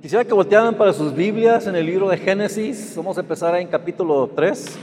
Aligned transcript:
Quisiera 0.00 0.24
que 0.24 0.32
voltearan 0.32 0.76
para 0.76 0.94
sus 0.94 1.14
Biblias 1.14 1.66
en 1.66 1.76
el 1.76 1.84
libro 1.84 2.08
de 2.08 2.16
Génesis. 2.16 2.94
Vamos 2.96 3.18
a 3.18 3.20
empezar 3.20 3.54
en 3.56 3.68
capítulo 3.68 4.30
3. 4.34 4.78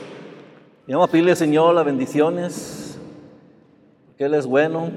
Y 0.85 0.91
vamos 0.91 1.09
a 1.09 1.11
pedirle 1.11 1.31
al 1.31 1.37
Señor 1.37 1.73
las 1.73 1.85
bendiciones, 1.85 2.99
porque 4.05 4.25
Él 4.25 4.35
es 4.35 4.45
bueno 4.45 4.91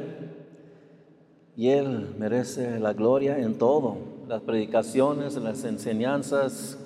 y 1.56 1.70
Él 1.70 2.14
merece 2.18 2.78
la 2.80 2.92
gloria 2.92 3.38
en 3.38 3.56
todo. 3.56 3.96
Las 4.28 4.42
predicaciones, 4.42 5.36
las 5.36 5.64
enseñanzas, 5.64 6.78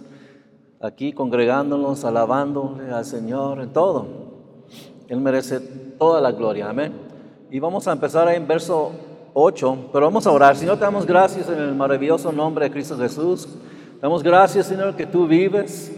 aquí 0.80 1.12
congregándonos, 1.12 2.04
alabándole 2.04 2.92
al 2.92 3.04
Señor, 3.04 3.60
en 3.60 3.72
todo. 3.72 4.06
Él 5.08 5.20
merece 5.20 5.58
toda 5.58 6.20
la 6.20 6.30
gloria. 6.30 6.70
Amén. 6.70 6.92
Y 7.50 7.58
vamos 7.58 7.88
a 7.88 7.92
empezar 7.92 8.32
en 8.32 8.46
verso 8.46 8.92
8, 9.34 9.90
pero 9.92 10.06
vamos 10.06 10.26
a 10.26 10.30
orar. 10.30 10.56
Señor, 10.56 10.78
te 10.78 10.84
damos 10.84 11.04
gracias 11.04 11.48
en 11.48 11.58
el 11.58 11.74
maravilloso 11.74 12.30
nombre 12.30 12.66
de 12.66 12.70
Cristo 12.70 12.96
Jesús. 12.96 13.48
Damos 14.00 14.22
gracias, 14.22 14.66
Señor, 14.66 14.94
que 14.94 15.06
tú 15.06 15.26
vives. 15.26 15.92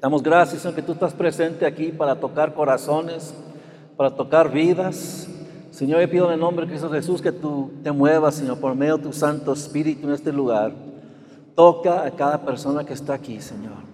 Damos 0.00 0.20
gracias, 0.20 0.62
Señor, 0.62 0.74
que 0.74 0.82
tú 0.82 0.92
estás 0.92 1.14
presente 1.14 1.64
aquí 1.64 1.92
para 1.92 2.16
tocar 2.16 2.52
corazones, 2.52 3.32
para 3.96 4.10
tocar 4.10 4.50
vidas. 4.50 5.28
Señor, 5.70 6.00
yo 6.00 6.10
pido 6.10 6.26
en 6.26 6.34
el 6.34 6.40
nombre 6.40 6.66
de 6.66 6.72
Cristo 6.72 6.90
Jesús 6.90 7.22
que 7.22 7.30
tú 7.30 7.70
te 7.84 7.92
muevas, 7.92 8.34
Señor, 8.34 8.58
por 8.58 8.74
medio 8.74 8.96
de 8.96 9.04
tu 9.04 9.12
Santo 9.12 9.52
Espíritu 9.52 10.08
en 10.08 10.14
este 10.14 10.32
lugar. 10.32 10.72
Toca 11.54 12.04
a 12.04 12.10
cada 12.10 12.44
persona 12.44 12.84
que 12.84 12.94
está 12.94 13.14
aquí, 13.14 13.40
Señor, 13.40 13.84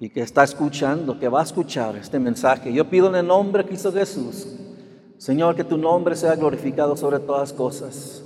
y 0.00 0.10
que 0.10 0.22
está 0.22 0.42
escuchando, 0.42 1.20
que 1.20 1.28
va 1.28 1.38
a 1.38 1.44
escuchar 1.44 1.94
este 1.94 2.18
mensaje. 2.18 2.72
Yo 2.72 2.90
pido 2.90 3.08
en 3.08 3.14
el 3.14 3.26
nombre 3.28 3.62
de 3.62 3.68
Cristo 3.68 3.92
Jesús 3.92 4.48
Señor, 5.24 5.56
que 5.56 5.64
tu 5.64 5.78
nombre 5.78 6.16
sea 6.16 6.36
glorificado 6.36 6.98
sobre 6.98 7.18
todas 7.18 7.50
cosas. 7.50 8.22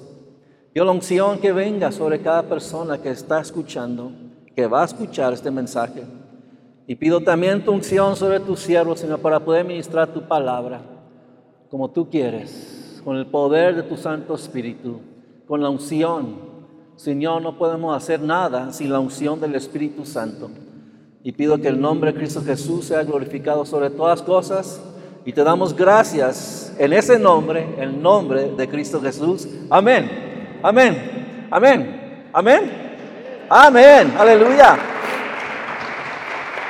Yo 0.75 0.85
la 0.85 0.91
unción 0.91 1.39
que 1.39 1.53
venga 1.53 1.93
sobre 1.93 2.21
cada 2.21 2.43
persona 2.43 3.01
que 3.01 3.11
está 3.11 3.41
escuchando, 3.41 4.11
que 4.57 4.67
va 4.67 4.83
a 4.83 4.87
escuchar 4.87 5.33
este 5.33 5.53
mensaje. 5.53 6.03
Y 6.89 6.97
pido 6.97 7.21
también 7.21 7.65
tu 7.65 7.71
unción 7.71 8.17
sobre 8.17 8.41
tu 8.41 8.57
siervo, 8.57 8.97
Señor, 8.97 9.21
para 9.21 9.39
poder 9.39 9.65
ministrar 9.65 10.13
tu 10.13 10.27
palabra 10.27 10.81
como 11.71 11.89
tú 11.89 12.11
quieres, 12.11 13.01
con 13.05 13.17
el 13.17 13.27
poder 13.27 13.77
de 13.77 13.85
tu 13.85 13.97
Santo 13.97 14.35
Espíritu, 14.35 14.99
con 15.47 15.63
la 15.63 15.71
unción. 15.71 16.35
Señor, 16.97 17.43
no 17.43 17.59
podemos 17.59 17.97
hacer 17.97 18.21
nada 18.21 18.73
sin 18.73 18.91
la 18.91 18.99
unción 18.99 19.41
del 19.41 19.55
Espíritu 19.55 20.05
Santo. 20.05 20.51
Y 21.23 21.31
pido 21.31 21.61
que 21.61 21.69
el 21.69 21.81
nombre 21.81 22.11
de 22.11 22.19
Cristo 22.19 22.43
Jesús 22.43 22.87
sea 22.87 23.05
glorificado 23.05 23.65
sobre 23.65 23.89
todas 23.91 24.21
cosas 24.21 24.83
y 25.25 25.33
te 25.33 25.45
damos 25.45 25.75
gracias 25.75 26.73
en 26.79 26.93
ese 26.93 27.19
nombre, 27.19 27.75
el 27.79 28.01
nombre 28.01 28.51
de 28.57 28.69
Cristo 28.69 29.01
Jesús. 29.01 29.49
Amén. 29.69 30.59
Amén. 30.63 31.47
Amén. 31.51 32.29
Amén. 32.33 32.89
Amén. 33.49 34.15
Aleluya. 34.19 34.79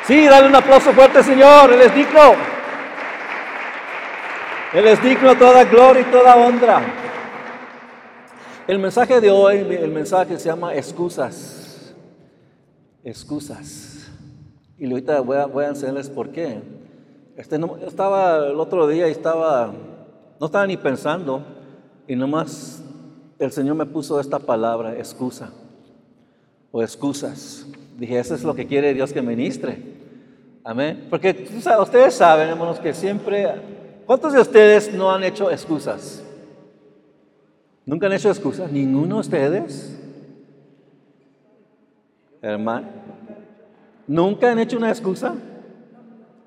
Sí, 0.07 0.25
dale 0.27 0.49
un 0.49 0.57
aplauso 0.57 0.93
fuerte, 0.93 1.23
Señor. 1.23 1.73
Él 1.73 1.83
es 1.83 1.95
digno. 1.95 2.35
Él 4.73 4.87
es 4.87 5.03
digno 5.03 5.37
toda 5.37 5.65
gloria 5.65 6.03
y 6.03 6.11
toda 6.11 6.37
honra. 6.37 6.81
El 8.67 8.79
mensaje 8.79 9.21
de 9.21 9.31
hoy, 9.31 9.59
el 9.59 9.91
mensaje 9.91 10.39
se 10.39 10.49
llama 10.49 10.75
excusas. 10.75 11.95
Excusas. 13.03 14.11
Y 14.79 14.91
ahorita 14.91 15.21
voy 15.21 15.37
a, 15.37 15.47
voy 15.47 15.65
a 15.65 15.69
enseñarles 15.69 16.11
por 16.11 16.31
qué. 16.31 16.78
Este, 17.39 17.57
no, 17.57 17.77
estaba 17.87 18.49
el 18.49 18.59
otro 18.59 18.89
día 18.89 19.07
y 19.07 19.13
estaba, 19.13 19.73
no 20.41 20.47
estaba 20.47 20.67
ni 20.67 20.77
pensando 20.77 21.41
y 22.09 22.17
nomás 22.17 22.83
el 23.39 23.53
Señor 23.53 23.77
me 23.77 23.87
puso 23.87 24.19
esta 24.19 24.41
palabra, 24.41 24.99
excusa 24.99 25.53
o 26.73 26.83
excusas. 26.83 27.65
Dije, 27.97 28.19
eso 28.19 28.35
es 28.35 28.43
lo 28.43 28.57
que 28.57 28.67
quiere 28.67 28.93
Dios 28.93 29.13
que 29.13 29.23
ministre. 29.23 29.81
Amén. 30.65 31.07
Porque 31.09 31.49
ustedes 31.81 32.15
saben, 32.15 32.49
hermanos, 32.49 32.81
que 32.81 32.93
siempre, 32.93 33.55
¿cuántos 34.05 34.33
de 34.33 34.41
ustedes 34.41 34.93
no 34.93 35.09
han 35.09 35.23
hecho 35.23 35.49
excusas? 35.49 36.25
¿Nunca 37.87 38.07
han 38.07 38.15
hecho 38.15 38.31
excusas? 38.31 38.73
¿Ninguno 38.73 39.15
de 39.15 39.21
ustedes? 39.21 39.97
Hermano, 42.43 42.89
¿nunca 44.09 44.51
han 44.51 44.59
hecho 44.59 44.77
una 44.77 44.89
excusa? 44.89 45.37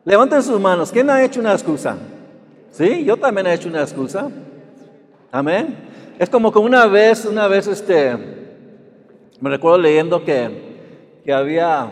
Levanten 0.04 0.42
sus 0.42 0.60
manos. 0.60 0.92
¿Quién 0.92 1.10
ha 1.10 1.24
hecho 1.24 1.40
una 1.40 1.52
excusa? 1.52 1.96
Sí, 2.72 3.04
yo 3.04 3.18
también 3.18 3.46
he 3.48 3.54
hecho 3.54 3.70
una 3.70 3.82
excusa. 3.82 4.30
Amén. 5.32 5.78
Es 6.18 6.30
como 6.30 6.52
que 6.52 6.60
una 6.60 6.88
vez, 6.88 7.26
una 7.26 7.48
vez, 7.48 7.68
este, 7.68 8.16
me 9.40 9.50
recuerdo 9.50 9.78
leyendo 9.78 10.24
que, 10.24 11.22
que 11.24 11.32
había 11.32 11.90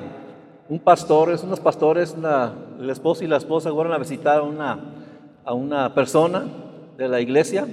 un 0.70 0.80
pastor, 0.80 1.32
es 1.32 1.44
unos 1.44 1.60
pastores, 1.60 2.16
el 2.80 2.90
esposo 2.90 3.24
y 3.24 3.28
la 3.28 3.38
esposa 3.38 3.72
fueron 3.72 3.94
a 3.94 3.98
visitar 3.98 4.40
a 4.40 4.44
una, 4.44 4.80
a 5.46 5.54
una 5.54 5.94
persona 5.94 6.46
de 6.98 7.08
la 7.08 7.22
iglesia. 7.22 7.68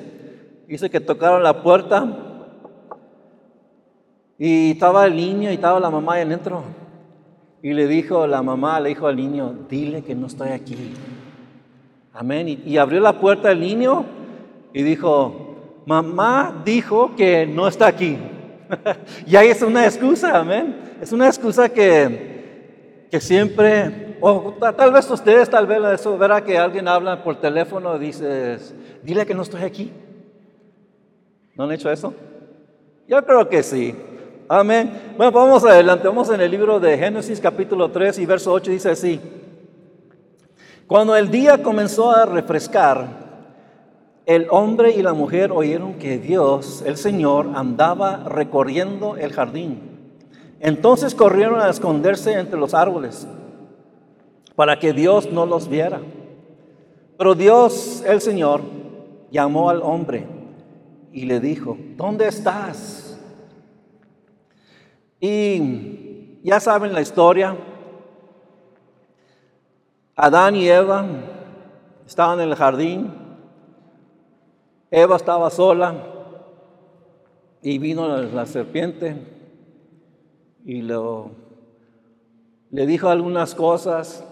Dice 0.66 0.90
que 0.90 1.00
tocaron 1.00 1.42
la 1.42 1.62
puerta 1.62 2.06
y 4.38 4.72
estaba 4.72 5.06
el 5.06 5.16
niño 5.16 5.50
y 5.50 5.54
estaba 5.54 5.80
la 5.80 5.90
mamá 5.90 6.14
ahí 6.14 6.22
adentro. 6.22 6.62
Y 7.66 7.74
le 7.74 7.88
dijo 7.88 8.28
la 8.28 8.44
mamá, 8.44 8.78
le 8.78 8.90
dijo 8.90 9.08
al 9.08 9.16
niño, 9.16 9.52
dile 9.68 10.00
que 10.02 10.14
no 10.14 10.28
estoy 10.28 10.50
aquí. 10.50 10.94
Amén. 12.12 12.62
Y, 12.64 12.76
abrió 12.76 13.00
la 13.00 13.18
puerta 13.18 13.50
el 13.50 13.58
niño 13.58 14.04
y 14.72 14.84
dijo, 14.84 15.82
mamá 15.84 16.62
dijo 16.64 17.16
que 17.16 17.44
no 17.44 17.66
está 17.66 17.88
aquí. 17.88 18.18
y 19.26 19.34
ahí 19.34 19.48
es 19.48 19.62
una 19.62 19.84
excusa, 19.84 20.38
amén. 20.38 20.76
Es 21.00 21.10
una 21.10 21.26
excusa 21.26 21.68
que, 21.68 23.08
que 23.10 23.20
siempre, 23.20 24.16
o 24.20 24.54
tal 24.76 24.92
vez 24.92 25.10
ustedes, 25.10 25.50
tal 25.50 25.66
vez 25.66 25.80
eso, 25.92 26.16
verá 26.16 26.44
que 26.44 26.56
alguien 26.56 26.86
habla 26.86 27.24
por 27.24 27.40
teléfono 27.40 27.96
y 27.96 27.98
dices, 27.98 28.76
dile 29.02 29.26
que 29.26 29.34
no 29.34 29.42
estoy 29.42 29.62
aquí. 29.62 29.92
¿No 31.56 31.64
han 31.64 31.72
hecho 31.72 31.90
eso? 31.90 32.14
Yo 33.08 33.26
creo 33.26 33.48
que 33.48 33.64
sí. 33.64 33.92
Amén. 34.48 35.14
Bueno, 35.16 35.32
pues 35.32 35.44
vamos 35.44 35.64
adelante. 35.64 36.06
Vamos 36.06 36.30
en 36.30 36.40
el 36.40 36.50
libro 36.50 36.78
de 36.78 36.96
Génesis 36.96 37.40
capítulo 37.40 37.90
3 37.90 38.18
y 38.20 38.26
verso 38.26 38.52
8 38.52 38.70
dice 38.70 38.90
así. 38.90 39.20
Cuando 40.86 41.16
el 41.16 41.32
día 41.32 41.64
comenzó 41.64 42.12
a 42.12 42.26
refrescar, 42.26 43.08
el 44.24 44.46
hombre 44.50 44.92
y 44.92 45.02
la 45.02 45.14
mujer 45.14 45.50
oyeron 45.50 45.94
que 45.94 46.18
Dios, 46.18 46.84
el 46.86 46.96
Señor, 46.96 47.50
andaba 47.54 48.22
recorriendo 48.28 49.16
el 49.16 49.32
jardín. 49.32 49.80
Entonces 50.60 51.16
corrieron 51.16 51.60
a 51.60 51.68
esconderse 51.68 52.32
entre 52.34 52.58
los 52.58 52.72
árboles 52.72 53.26
para 54.54 54.78
que 54.78 54.92
Dios 54.92 55.30
no 55.32 55.44
los 55.44 55.68
viera. 55.68 56.00
Pero 57.18 57.34
Dios, 57.34 58.04
el 58.06 58.20
Señor, 58.20 58.60
llamó 59.32 59.70
al 59.70 59.82
hombre 59.82 60.24
y 61.12 61.24
le 61.24 61.40
dijo, 61.40 61.76
¿dónde 61.96 62.28
estás? 62.28 63.05
Y 65.20 66.40
ya 66.42 66.60
saben 66.60 66.92
la 66.92 67.00
historia. 67.00 67.56
Adán 70.14 70.56
y 70.56 70.68
Eva 70.68 71.04
estaban 72.06 72.40
en 72.40 72.48
el 72.48 72.54
jardín. 72.54 73.12
Eva 74.90 75.16
estaba 75.16 75.50
sola 75.50 75.94
y 77.60 77.78
vino 77.78 78.06
la, 78.16 78.46
serpiente 78.46 79.16
y 80.64 80.82
lo, 80.82 81.32
le 82.70 82.86
dijo 82.86 83.08
algunas 83.08 83.54
cosas. 83.54 84.24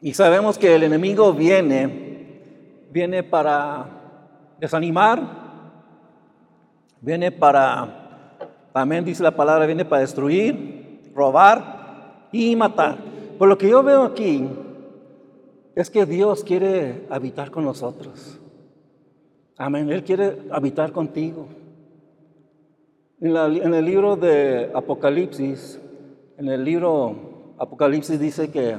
Y 0.00 0.14
sabemos 0.14 0.56
que 0.56 0.74
el 0.74 0.84
enemigo 0.84 1.32
viene, 1.32 2.40
viene 2.90 3.22
para 3.22 3.86
desanimar, 4.58 5.20
viene 7.00 7.32
para 7.32 7.99
Amén, 8.72 9.04
dice 9.04 9.22
la 9.22 9.34
palabra, 9.34 9.66
viene 9.66 9.84
para 9.84 10.02
destruir, 10.02 11.10
robar 11.14 12.28
y 12.32 12.54
matar. 12.56 12.98
Por 13.38 13.48
lo 13.48 13.58
que 13.58 13.68
yo 13.68 13.82
veo 13.82 14.04
aquí 14.04 14.48
es 15.74 15.90
que 15.90 16.06
Dios 16.06 16.44
quiere 16.44 17.06
habitar 17.10 17.50
con 17.50 17.64
nosotros. 17.64 18.38
Amén, 19.56 19.90
Él 19.90 20.04
quiere 20.04 20.38
habitar 20.50 20.92
contigo. 20.92 21.46
En, 23.20 23.36
en 23.36 23.74
el 23.74 23.84
libro 23.84 24.16
de 24.16 24.70
Apocalipsis, 24.74 25.80
en 26.38 26.48
el 26.48 26.64
libro 26.64 27.54
Apocalipsis 27.58 28.18
dice 28.18 28.50
que 28.50 28.76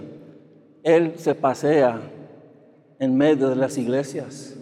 Él 0.84 1.14
se 1.18 1.36
pasea 1.36 2.02
en 2.98 3.18
medio 3.18 3.50
de 3.50 3.56
las 3.56 3.78
iglesias. 3.78 4.56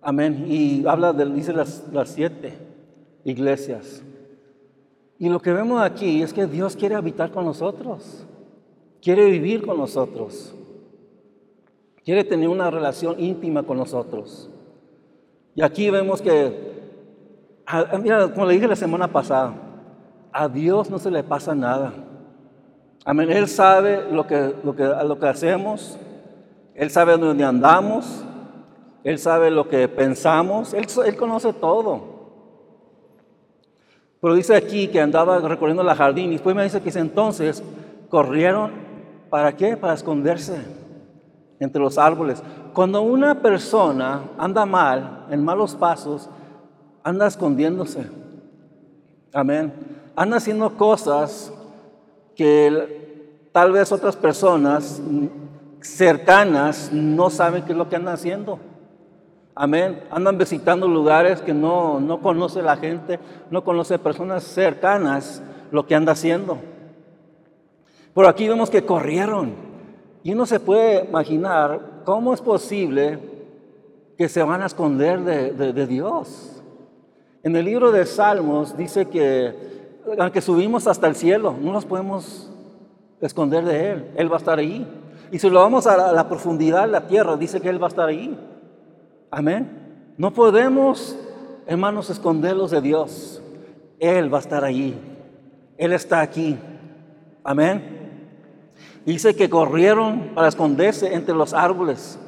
Amén. 0.00 0.46
Y 0.48 0.86
habla 0.86 1.12
de, 1.12 1.26
dice 1.26 1.52
las, 1.52 1.84
las 1.92 2.08
siete 2.08 2.54
iglesias. 3.24 4.02
Y 5.22 5.28
lo 5.28 5.38
que 5.38 5.52
vemos 5.52 5.80
aquí 5.80 6.20
es 6.20 6.32
que 6.32 6.48
Dios 6.48 6.74
quiere 6.74 6.96
habitar 6.96 7.30
con 7.30 7.44
nosotros, 7.44 8.26
quiere 9.00 9.26
vivir 9.26 9.64
con 9.64 9.78
nosotros, 9.78 10.52
quiere 12.04 12.24
tener 12.24 12.48
una 12.48 12.68
relación 12.72 13.20
íntima 13.20 13.62
con 13.62 13.76
nosotros. 13.76 14.50
Y 15.54 15.62
aquí 15.62 15.90
vemos 15.90 16.20
que, 16.20 16.72
mira, 18.02 18.32
como 18.32 18.46
le 18.46 18.54
dije 18.54 18.66
la 18.66 18.74
semana 18.74 19.06
pasada, 19.06 19.54
a 20.32 20.48
Dios 20.48 20.90
no 20.90 20.98
se 20.98 21.08
le 21.08 21.22
pasa 21.22 21.54
nada. 21.54 21.92
Amén. 23.04 23.30
Él 23.30 23.46
sabe 23.46 24.10
lo 24.10 24.26
que, 24.26 24.56
lo 24.64 24.74
que, 24.74 24.82
lo 25.06 25.20
que 25.20 25.26
hacemos. 25.28 25.98
Él 26.74 26.90
sabe 26.90 27.16
dónde 27.16 27.44
andamos. 27.44 28.24
Él 29.04 29.20
sabe 29.20 29.52
lo 29.52 29.68
que 29.68 29.86
pensamos. 29.86 30.74
Él, 30.74 30.86
él 31.06 31.16
conoce 31.16 31.52
todo. 31.52 32.11
Pero 34.22 34.34
dice 34.34 34.54
aquí 34.54 34.86
que 34.86 35.00
andaba 35.00 35.40
recorriendo 35.40 35.82
la 35.82 35.96
jardín 35.96 36.26
y 36.26 36.34
después 36.34 36.54
me 36.54 36.62
dice 36.62 36.80
que 36.80 36.96
entonces 36.96 37.60
corrieron, 38.08 38.70
¿para 39.28 39.56
qué? 39.56 39.76
Para 39.76 39.94
esconderse 39.94 40.64
entre 41.58 41.82
los 41.82 41.98
árboles. 41.98 42.40
Cuando 42.72 43.02
una 43.02 43.42
persona 43.42 44.22
anda 44.38 44.64
mal, 44.64 45.26
en 45.28 45.44
malos 45.44 45.74
pasos, 45.74 46.30
anda 47.02 47.26
escondiéndose. 47.26 48.06
Amén. 49.34 49.72
Anda 50.14 50.36
haciendo 50.36 50.76
cosas 50.76 51.52
que 52.36 53.48
tal 53.50 53.72
vez 53.72 53.90
otras 53.90 54.14
personas 54.14 55.02
cercanas 55.80 56.90
no 56.92 57.28
saben 57.28 57.64
qué 57.64 57.72
es 57.72 57.78
lo 57.78 57.88
que 57.88 57.96
andan 57.96 58.14
haciendo. 58.14 58.60
Amén. 59.54 60.02
Andan 60.10 60.38
visitando 60.38 60.88
lugares 60.88 61.42
que 61.42 61.52
no, 61.52 62.00
no 62.00 62.20
conoce 62.20 62.62
la 62.62 62.76
gente, 62.76 63.18
no 63.50 63.62
conoce 63.64 63.98
personas 63.98 64.44
cercanas 64.44 65.42
lo 65.70 65.86
que 65.86 65.94
anda 65.94 66.12
haciendo. 66.12 66.58
Por 68.14 68.26
aquí 68.26 68.48
vemos 68.48 68.70
que 68.70 68.84
corrieron. 68.84 69.54
Y 70.22 70.32
uno 70.32 70.46
se 70.46 70.60
puede 70.60 71.04
imaginar 71.04 72.02
cómo 72.04 72.32
es 72.32 72.40
posible 72.40 73.18
que 74.16 74.28
se 74.28 74.42
van 74.42 74.62
a 74.62 74.66
esconder 74.66 75.20
de, 75.20 75.72
de 75.72 75.86
Dios. 75.86 76.62
En 77.42 77.56
el 77.56 77.64
libro 77.64 77.90
de 77.90 78.06
Salmos 78.06 78.76
dice 78.76 79.06
que 79.06 79.72
aunque 80.18 80.40
subimos 80.40 80.86
hasta 80.86 81.06
el 81.06 81.14
cielo, 81.14 81.54
no 81.60 81.72
nos 81.72 81.84
podemos 81.84 82.50
esconder 83.20 83.64
de 83.64 83.90
Él. 83.90 84.10
Él 84.16 84.30
va 84.30 84.36
a 84.36 84.38
estar 84.38 84.58
ahí. 84.58 84.86
Y 85.30 85.38
si 85.38 85.48
lo 85.48 85.60
vamos 85.60 85.86
a 85.86 86.12
la, 86.12 86.28
profundidad 86.28 86.82
de 86.82 86.88
la 86.88 87.06
tierra, 87.06 87.36
dice 87.36 87.60
que 87.60 87.68
Él 87.68 87.80
va 87.80 87.86
a 87.86 87.90
estar 87.90 88.08
ahí. 88.08 88.38
Amén. 89.34 89.66
No 90.18 90.30
podemos, 90.30 91.16
hermanos, 91.66 92.10
esconderlos 92.10 92.70
de 92.70 92.82
Dios. 92.82 93.42
Él 93.98 94.32
va 94.32 94.36
a 94.36 94.40
estar 94.42 94.62
allí. 94.62 94.94
Él 95.78 95.94
está 95.94 96.20
aquí. 96.20 96.58
Amén. 97.42 97.82
Dice 99.06 99.34
que 99.34 99.48
corrieron 99.48 100.32
para 100.34 100.48
esconderse 100.48 101.14
entre 101.14 101.34
los 101.34 101.54
árboles, 101.54 102.18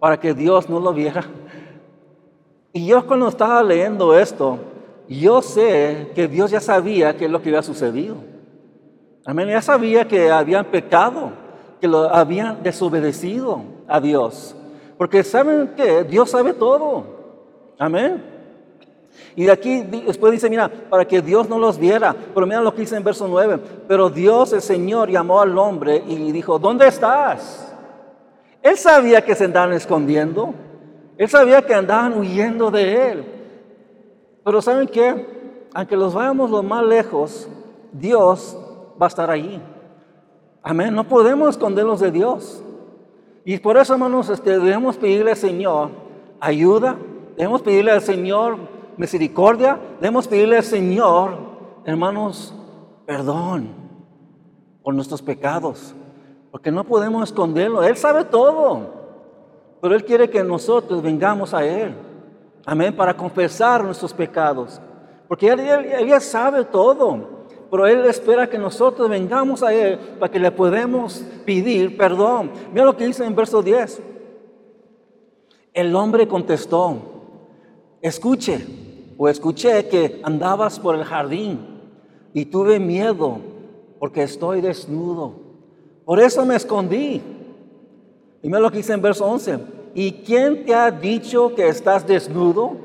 para 0.00 0.18
que 0.18 0.32
Dios 0.32 0.70
no 0.70 0.80
lo 0.80 0.94
viera. 0.94 1.22
Y 2.72 2.86
yo 2.86 3.06
cuando 3.06 3.28
estaba 3.28 3.62
leyendo 3.62 4.18
esto, 4.18 4.58
yo 5.06 5.42
sé 5.42 6.12
que 6.14 6.28
Dios 6.28 6.50
ya 6.50 6.60
sabía 6.60 7.14
qué 7.14 7.26
es 7.26 7.30
lo 7.30 7.42
que 7.42 7.50
había 7.50 7.62
sucedido. 7.62 8.16
Amén. 9.26 9.48
Ya 9.48 9.60
sabía 9.60 10.08
que 10.08 10.30
habían 10.30 10.64
pecado, 10.64 11.30
que 11.78 11.88
lo 11.88 12.08
habían 12.08 12.62
desobedecido 12.62 13.60
a 13.86 14.00
Dios. 14.00 14.54
Porque 14.98 15.22
saben 15.22 15.68
que 15.76 16.02
Dios 16.04 16.30
sabe 16.30 16.52
todo. 16.52 17.04
Amén. 17.78 18.22
Y 19.36 19.44
de 19.44 19.52
aquí 19.52 19.82
después 19.82 20.32
dice, 20.32 20.50
mira, 20.50 20.68
para 20.68 21.06
que 21.06 21.22
Dios 21.22 21.48
no 21.48 21.58
los 21.58 21.78
viera. 21.78 22.14
Pero 22.34 22.46
mira 22.46 22.60
lo 22.60 22.74
que 22.74 22.80
dice 22.80 22.96
en 22.96 23.04
verso 23.04 23.28
9. 23.28 23.60
Pero 23.86 24.10
Dios, 24.10 24.52
el 24.52 24.60
Señor, 24.60 25.08
llamó 25.08 25.40
al 25.40 25.56
hombre 25.56 26.02
y 26.06 26.32
dijo, 26.32 26.58
¿dónde 26.58 26.88
estás? 26.88 27.72
Él 28.60 28.76
sabía 28.76 29.24
que 29.24 29.36
se 29.36 29.44
andaban 29.44 29.72
escondiendo. 29.72 30.52
Él 31.16 31.28
sabía 31.28 31.62
que 31.62 31.74
andaban 31.74 32.18
huyendo 32.18 32.70
de 32.70 33.10
Él. 33.10 33.24
Pero 34.44 34.60
¿saben 34.60 34.88
qué? 34.88 35.68
Aunque 35.74 35.96
los 35.96 36.14
vayamos 36.14 36.50
lo 36.50 36.62
más 36.62 36.84
lejos, 36.84 37.48
Dios 37.92 38.58
va 39.00 39.06
a 39.06 39.08
estar 39.08 39.30
ahí. 39.30 39.62
Amén. 40.62 40.92
No 40.94 41.04
podemos 41.04 41.50
esconderlos 41.50 42.00
de 42.00 42.10
Dios. 42.10 42.62
Y 43.44 43.58
por 43.58 43.76
eso, 43.76 43.94
hermanos, 43.94 44.28
este, 44.28 44.58
debemos 44.58 44.96
pedirle 44.96 45.30
al 45.30 45.36
Señor 45.36 45.90
ayuda, 46.40 46.96
debemos 47.36 47.62
pedirle 47.62 47.92
al 47.92 48.02
Señor 48.02 48.56
misericordia, 48.96 49.78
debemos 50.00 50.28
pedirle 50.28 50.56
al 50.56 50.64
Señor, 50.64 51.36
hermanos, 51.84 52.54
perdón 53.06 53.68
por 54.82 54.94
nuestros 54.94 55.22
pecados, 55.22 55.94
porque 56.50 56.70
no 56.70 56.84
podemos 56.84 57.28
esconderlo. 57.28 57.82
Él 57.82 57.96
sabe 57.96 58.24
todo, 58.24 58.80
pero 59.80 59.94
Él 59.94 60.04
quiere 60.04 60.28
que 60.28 60.42
nosotros 60.42 61.02
vengamos 61.02 61.54
a 61.54 61.64
Él, 61.64 61.94
amén, 62.66 62.94
para 62.94 63.16
confesar 63.16 63.82
nuestros 63.84 64.12
pecados, 64.12 64.80
porque 65.26 65.48
Él, 65.48 65.60
él, 65.60 65.84
él 65.86 66.08
ya 66.08 66.20
sabe 66.20 66.64
todo 66.64 67.37
pero 67.70 67.86
Él 67.86 68.04
espera 68.06 68.48
que 68.48 68.58
nosotros 68.58 69.08
vengamos 69.08 69.62
a 69.62 69.74
Él 69.74 69.98
para 70.18 70.32
que 70.32 70.38
le 70.38 70.50
podamos 70.50 71.24
pedir 71.44 71.96
perdón. 71.96 72.50
Mira 72.72 72.84
lo 72.84 72.96
que 72.96 73.06
dice 73.06 73.24
en 73.24 73.36
verso 73.36 73.62
10. 73.62 74.02
El 75.74 75.94
hombre 75.94 76.26
contestó, 76.26 76.96
escuche 78.00 78.64
o 79.16 79.28
escuché 79.28 79.86
que 79.88 80.20
andabas 80.22 80.78
por 80.80 80.94
el 80.94 81.04
jardín 81.04 81.60
y 82.32 82.46
tuve 82.46 82.78
miedo 82.78 83.38
porque 83.98 84.22
estoy 84.22 84.60
desnudo. 84.60 85.34
Por 86.04 86.20
eso 86.20 86.46
me 86.46 86.56
escondí. 86.56 87.20
Y 88.42 88.46
mira 88.46 88.60
lo 88.60 88.70
que 88.70 88.78
dice 88.78 88.94
en 88.94 89.02
verso 89.02 89.26
11. 89.26 89.58
¿Y 89.94 90.12
quién 90.12 90.64
te 90.64 90.74
ha 90.74 90.90
dicho 90.90 91.54
que 91.54 91.68
estás 91.68 92.06
desnudo? 92.06 92.76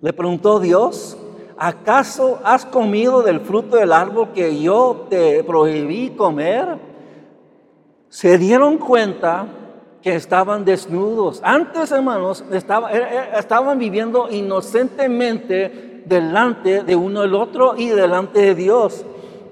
Le 0.00 0.12
preguntó 0.12 0.60
Dios. 0.60 1.16
¿Acaso 1.60 2.40
has 2.42 2.64
comido 2.64 3.22
del 3.22 3.40
fruto 3.40 3.76
del 3.76 3.92
árbol 3.92 4.30
que 4.34 4.60
yo 4.60 5.06
te 5.08 5.44
prohibí 5.44 6.10
comer? 6.10 6.78
Se 8.08 8.38
dieron 8.38 8.78
cuenta 8.78 9.46
que 10.02 10.14
estaban 10.14 10.64
desnudos. 10.64 11.40
Antes, 11.44 11.92
hermanos, 11.92 12.42
eh, 12.50 12.58
eh, 12.58 13.30
estaban 13.38 13.78
viviendo 13.78 14.28
inocentemente 14.30 16.02
delante 16.06 16.82
de 16.82 16.96
uno 16.96 17.20
del 17.20 17.34
otro 17.34 17.74
y 17.76 17.90
delante 17.90 18.40
de 18.40 18.54
Dios. 18.54 19.04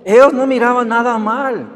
Ellos 0.05 0.33
no 0.33 0.47
miraban 0.47 0.89
nada 0.89 1.19
mal. 1.19 1.69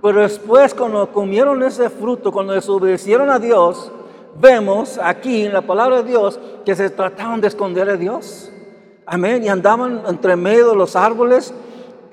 Pero 0.00 0.22
después, 0.22 0.74
cuando 0.74 1.12
comieron 1.12 1.62
ese 1.62 1.90
fruto, 1.90 2.32
cuando 2.32 2.54
desobedecieron 2.54 3.30
a 3.30 3.38
Dios, 3.38 3.92
vemos 4.40 4.98
aquí 5.02 5.44
en 5.44 5.52
la 5.52 5.62
palabra 5.62 6.02
de 6.02 6.08
Dios 6.08 6.40
que 6.64 6.74
se 6.74 6.88
trataban 6.88 7.40
de 7.42 7.48
esconder 7.48 7.88
a 7.90 7.96
Dios. 7.96 8.50
Amén. 9.06 9.44
Y 9.44 9.48
andaban 9.48 10.02
entre 10.06 10.36
medio 10.36 10.70
de 10.70 10.76
los 10.76 10.96
árboles 10.96 11.52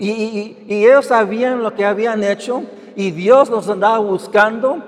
y, 0.01 0.57
ellos 0.67 1.05
sabían 1.05 1.61
lo 1.61 1.75
que 1.75 1.85
habían 1.85 2.23
hecho 2.23 2.63
y 2.95 3.11
Dios 3.11 3.49
los 3.49 3.69
andaba 3.69 3.99
buscando 3.99 4.79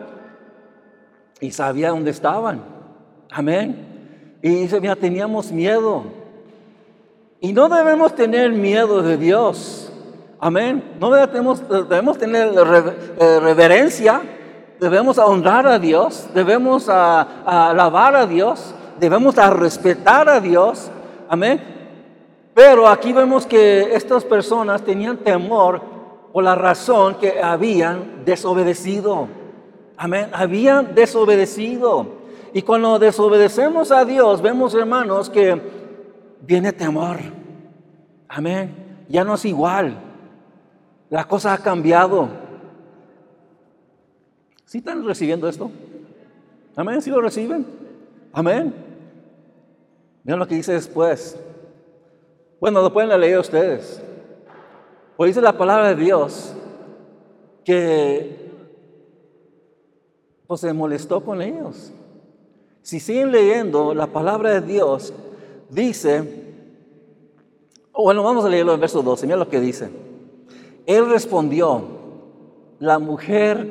y 1.40 1.52
sabía 1.52 1.90
dónde 1.90 2.12
estaban. 2.12 2.64
Amén. 3.32 4.38
Y 4.42 4.50
dice, 4.50 4.82
mira, 4.82 4.96
teníamos 4.96 5.52
miedo. 5.52 6.06
Y 7.40 7.54
no 7.54 7.70
debemos 7.70 8.16
tener 8.16 8.52
miedo 8.52 9.02
de 9.02 9.18
Dios. 9.18 9.92
Amén. 10.40 10.96
No 11.00 11.12
debemos, 11.12 11.62
debemos 11.70 12.18
tener 12.18 12.52
eh, 12.54 13.40
reverencia. 13.40 14.22
Debemos 14.80 15.18
honrar 15.18 15.68
a 15.68 15.78
Dios. 15.78 16.28
Debemos 16.34 16.90
alabar 16.90 18.16
a 18.16 18.26
Dios. 18.26 18.74
Debemos 19.00 19.36
respetar 19.36 20.28
a 20.28 20.40
Dios. 20.40 20.90
Amén. 21.30 21.73
Pero 22.54 22.88
aquí 22.88 23.14
vemos 23.14 23.46
que 23.46 23.96
estas 23.96 24.24
personas 24.24 24.84
tenían 24.84 25.18
temor 25.18 25.82
por 26.32 26.44
la 26.44 26.56
razón 26.56 27.16
que 27.16 27.42
habían 27.42 28.24
desobedecido. 28.26 29.28
Amén. 29.98 30.30
Habían 30.34 30.94
desobedecido. 30.94 32.08
Y 32.54 32.62
cuando 32.62 33.00
desobedecemos 33.00 33.92
a 33.92 34.06
Dios, 34.06 34.42
vemos, 34.42 34.76
hermanos, 34.76 35.30
que 35.30 35.60
viene 36.42 36.72
temor. 36.72 37.18
Amén. 38.28 39.06
Ya 39.10 39.24
no 39.24 39.36
es 39.36 39.46
igual. 39.46 39.98
La 41.10 41.26
cosa 41.26 41.54
ha 41.54 41.58
cambiado. 41.58 42.30
¿Sí 44.66 44.80
están 44.80 45.06
recibiendo 45.06 45.48
esto? 45.48 45.72
Amén. 46.76 47.02
¿Sí 47.02 47.10
lo 47.10 47.22
reciben? 47.22 47.66
Amén. 48.32 48.74
Miren 50.24 50.40
lo 50.40 50.48
que 50.48 50.56
dice 50.56 50.74
después. 50.74 51.38
Bueno, 52.64 52.82
lo 52.82 52.94
pueden 52.94 53.20
leer 53.20 53.40
ustedes. 53.40 54.02
Pues 55.18 55.32
dice 55.32 55.42
la 55.42 55.58
palabra 55.58 55.90
de 55.90 55.96
Dios 55.96 56.54
que 57.66 58.54
pues 60.48 60.62
se 60.62 60.72
molestó 60.72 61.20
con 61.26 61.42
ellos. 61.42 61.92
Si 62.82 63.02
siguen 63.02 63.34
leyendo 63.34 63.94
la 63.94 64.08
palabra 64.08 64.52
de 64.52 64.62
Dios, 64.62 65.14
dice, 65.68 66.56
bueno, 67.92 68.24
vamos 68.24 68.46
a 68.46 68.50
leerlo 68.50 68.74
en 68.74 68.80
verso 68.80 69.04
12, 69.04 69.26
mira 69.26 69.38
lo 69.38 69.50
que 69.50 69.60
dice. 69.60 69.90
Él 70.86 71.10
respondió, 71.10 71.84
la 72.80 72.98
mujer, 72.98 73.68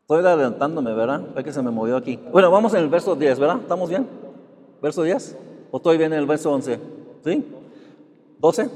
estoy 0.00 0.18
adelantándome, 0.18 0.92
¿verdad? 0.94 1.28
Ve 1.32 1.44
que 1.44 1.52
se 1.52 1.62
me 1.62 1.70
movió 1.70 1.96
aquí. 1.96 2.18
Bueno, 2.32 2.50
vamos 2.50 2.74
en 2.74 2.80
el 2.80 2.88
verso 2.88 3.14
10, 3.14 3.38
¿verdad? 3.38 3.60
¿Estamos 3.60 3.88
bien? 3.88 4.08
Verso 4.82 5.04
10. 5.04 5.36
¿O 5.70 5.76
estoy 5.76 5.98
bien 5.98 6.12
en 6.12 6.18
el 6.18 6.26
verso 6.26 6.52
11? 6.52 6.78
¿Sí? 7.24 7.44
12. 8.38 8.70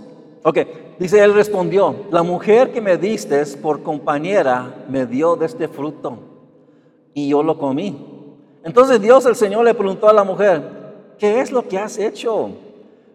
Ok, 0.47 0.59
dice, 0.99 1.25
él 1.25 1.35
respondió, 1.35 1.95
la 2.11 2.23
mujer 2.23 2.71
que 2.71 2.81
me 2.81 2.99
diste 2.99 3.43
por 3.63 3.83
compañera 3.83 4.85
me 4.89 5.07
dio 5.07 5.37
de 5.37 5.47
este 5.47 5.69
fruto 5.69 6.19
y 7.15 7.29
yo 7.29 7.43
lo 7.43 7.59
comí. 7.59 7.97
Entonces 8.63 9.01
Dios 9.01 9.25
el 9.25 9.37
Señor 9.37 9.65
le 9.65 9.73
preguntó 9.73 10.09
a 10.09 10.13
la 10.13 10.23
mujer, 10.23 10.63
¿qué 11.19 11.41
es 11.41 11.51
lo 11.51 11.67
que 11.67 11.79
has 11.79 11.99
hecho? 11.99 12.51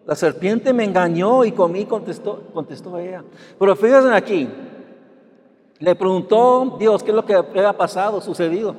La 0.06 0.16
serpiente 0.16 0.72
me 0.72 0.82
engañó 0.82 1.44
y 1.44 1.52
comí, 1.52 1.84
contestó, 1.84 2.42
contestó 2.52 2.98
ella. 2.98 3.22
Pero 3.58 3.76
fíjense 3.76 4.12
aquí, 4.12 4.48
le 5.78 5.94
preguntó 5.94 6.76
Dios 6.80 7.02
qué 7.04 7.10
es 7.10 7.16
lo 7.16 7.24
que 7.24 7.34
había 7.34 7.76
pasado, 7.76 8.20
sucedido. 8.20 8.74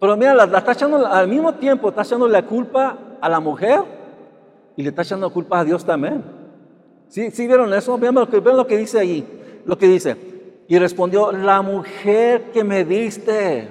Pero 0.00 0.16
mira, 0.16 0.34
la, 0.34 0.58
está 0.58 0.72
echando, 0.72 1.06
al 1.06 1.28
mismo 1.28 1.54
tiempo 1.54 1.88
está 1.88 2.02
echando 2.02 2.26
la 2.26 2.44
culpa 2.44 2.98
a 3.20 3.28
la 3.28 3.38
mujer 3.38 3.95
y 4.76 4.82
le 4.82 4.90
está 4.90 5.02
echando 5.02 5.32
culpa 5.32 5.60
a 5.60 5.64
Dios 5.64 5.84
también. 5.84 6.22
¿Sí, 7.08 7.30
sí 7.30 7.46
vieron 7.46 7.72
eso? 7.72 7.96
Vean 7.98 8.14
lo, 8.14 8.66
que, 8.66 8.76
dice 8.76 8.98
ahí. 8.98 9.62
Lo 9.64 9.78
que 9.78 9.86
dice. 9.86 10.16
Y 10.68 10.78
respondió, 10.78 11.32
la 11.32 11.62
mujer 11.62 12.50
que 12.52 12.62
me 12.62 12.84
diste. 12.84 13.68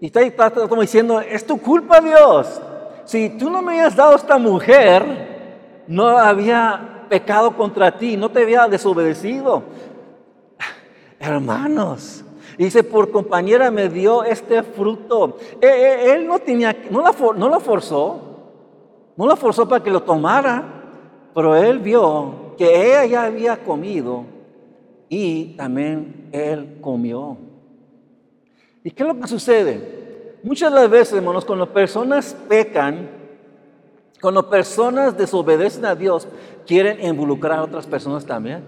Y 0.00 0.06
está, 0.06 0.20
está, 0.20 0.46
está 0.48 0.68
como 0.68 0.82
diciendo, 0.82 1.20
es 1.20 1.44
tu 1.44 1.58
culpa 1.60 2.00
Dios. 2.00 2.60
Si 3.04 3.30
tú 3.30 3.50
no 3.50 3.62
me 3.62 3.72
habías 3.72 3.96
dado 3.96 4.14
esta 4.14 4.38
mujer, 4.38 5.84
no 5.88 6.08
había 6.08 7.06
pecado 7.08 7.56
contra 7.56 7.96
ti, 7.96 8.16
no 8.16 8.30
te 8.30 8.42
había 8.42 8.68
desobedecido. 8.68 9.62
Hermanos, 11.18 12.24
dice, 12.58 12.84
por 12.84 13.10
compañera 13.10 13.70
me 13.70 13.88
dio 13.88 14.22
este 14.22 14.62
fruto. 14.62 15.38
Eh, 15.60 15.66
eh, 15.66 16.12
él 16.12 16.26
no 16.26 16.38
tenía, 16.38 16.76
no 16.90 17.00
la, 17.00 17.14
no 17.36 17.48
la 17.48 17.60
forzó, 17.60 18.35
no 19.16 19.26
la 19.26 19.36
forzó 19.36 19.68
para 19.68 19.82
que 19.82 19.90
lo 19.90 20.02
tomara, 20.02 20.64
pero 21.34 21.56
él 21.56 21.78
vio 21.78 22.54
que 22.56 22.64
ella 22.64 23.04
ya 23.06 23.24
había 23.24 23.56
comido 23.64 24.24
y 25.08 25.56
también 25.56 26.28
él 26.32 26.78
comió. 26.80 27.36
¿Y 28.82 28.90
qué 28.90 29.02
es 29.02 29.08
lo 29.08 29.20
que 29.20 29.26
sucede? 29.26 30.38
Muchas 30.42 30.72
de 30.72 30.80
las 30.80 30.90
veces, 30.90 31.14
hermanos, 31.14 31.44
cuando 31.44 31.72
personas 31.72 32.36
pecan, 32.48 33.10
cuando 34.20 34.48
personas 34.48 35.16
desobedecen 35.16 35.84
a 35.84 35.94
Dios, 35.94 36.28
quieren 36.66 37.04
involucrar 37.04 37.58
a 37.58 37.64
otras 37.64 37.86
personas 37.86 38.24
también. 38.24 38.62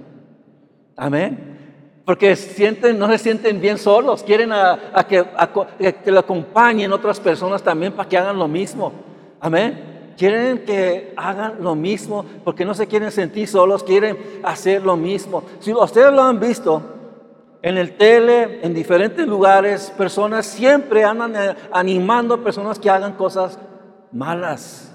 Amén. 0.96 1.56
Porque 2.04 2.34
sienten, 2.36 2.98
no 2.98 3.06
se 3.08 3.18
sienten 3.18 3.60
bien 3.60 3.78
solos, 3.78 4.22
quieren 4.22 4.50
a, 4.52 5.06
que, 5.08 5.24
que 6.02 6.10
le 6.10 6.18
acompañen 6.18 6.92
otras 6.92 7.20
personas 7.20 7.62
también 7.62 7.92
para 7.92 8.08
que 8.08 8.16
hagan 8.16 8.38
lo 8.38 8.48
mismo. 8.48 8.92
Amén. 9.40 9.87
Quieren 10.18 10.64
que 10.64 11.12
hagan 11.16 11.58
lo 11.60 11.76
mismo 11.76 12.24
porque 12.42 12.64
no 12.64 12.74
se 12.74 12.88
quieren 12.88 13.12
sentir 13.12 13.46
solos, 13.46 13.84
quieren 13.84 14.18
hacer 14.42 14.84
lo 14.84 14.96
mismo. 14.96 15.44
Si 15.60 15.72
ustedes 15.72 16.12
lo 16.12 16.22
han 16.22 16.40
visto 16.40 16.82
en 17.62 17.78
el 17.78 17.96
tele, 17.96 18.58
en 18.66 18.74
diferentes 18.74 19.24
lugares, 19.28 19.92
personas 19.96 20.44
siempre 20.44 21.04
andan 21.04 21.36
eh, 21.36 21.54
animando 21.70 22.34
a 22.34 22.42
personas 22.42 22.80
que 22.80 22.90
hagan 22.90 23.12
cosas 23.12 23.60
malas. 24.10 24.92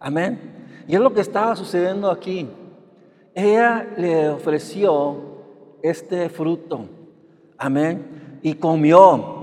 Amén. 0.00 0.40
Y 0.88 0.94
es 0.94 1.00
lo 1.00 1.12
que 1.12 1.20
estaba 1.20 1.54
sucediendo 1.54 2.10
aquí. 2.10 2.48
Ella 3.34 3.86
le 3.98 4.30
ofreció 4.30 5.16
este 5.82 6.30
fruto. 6.30 6.86
Amén. 7.58 8.40
Y 8.40 8.54
comió. 8.54 9.37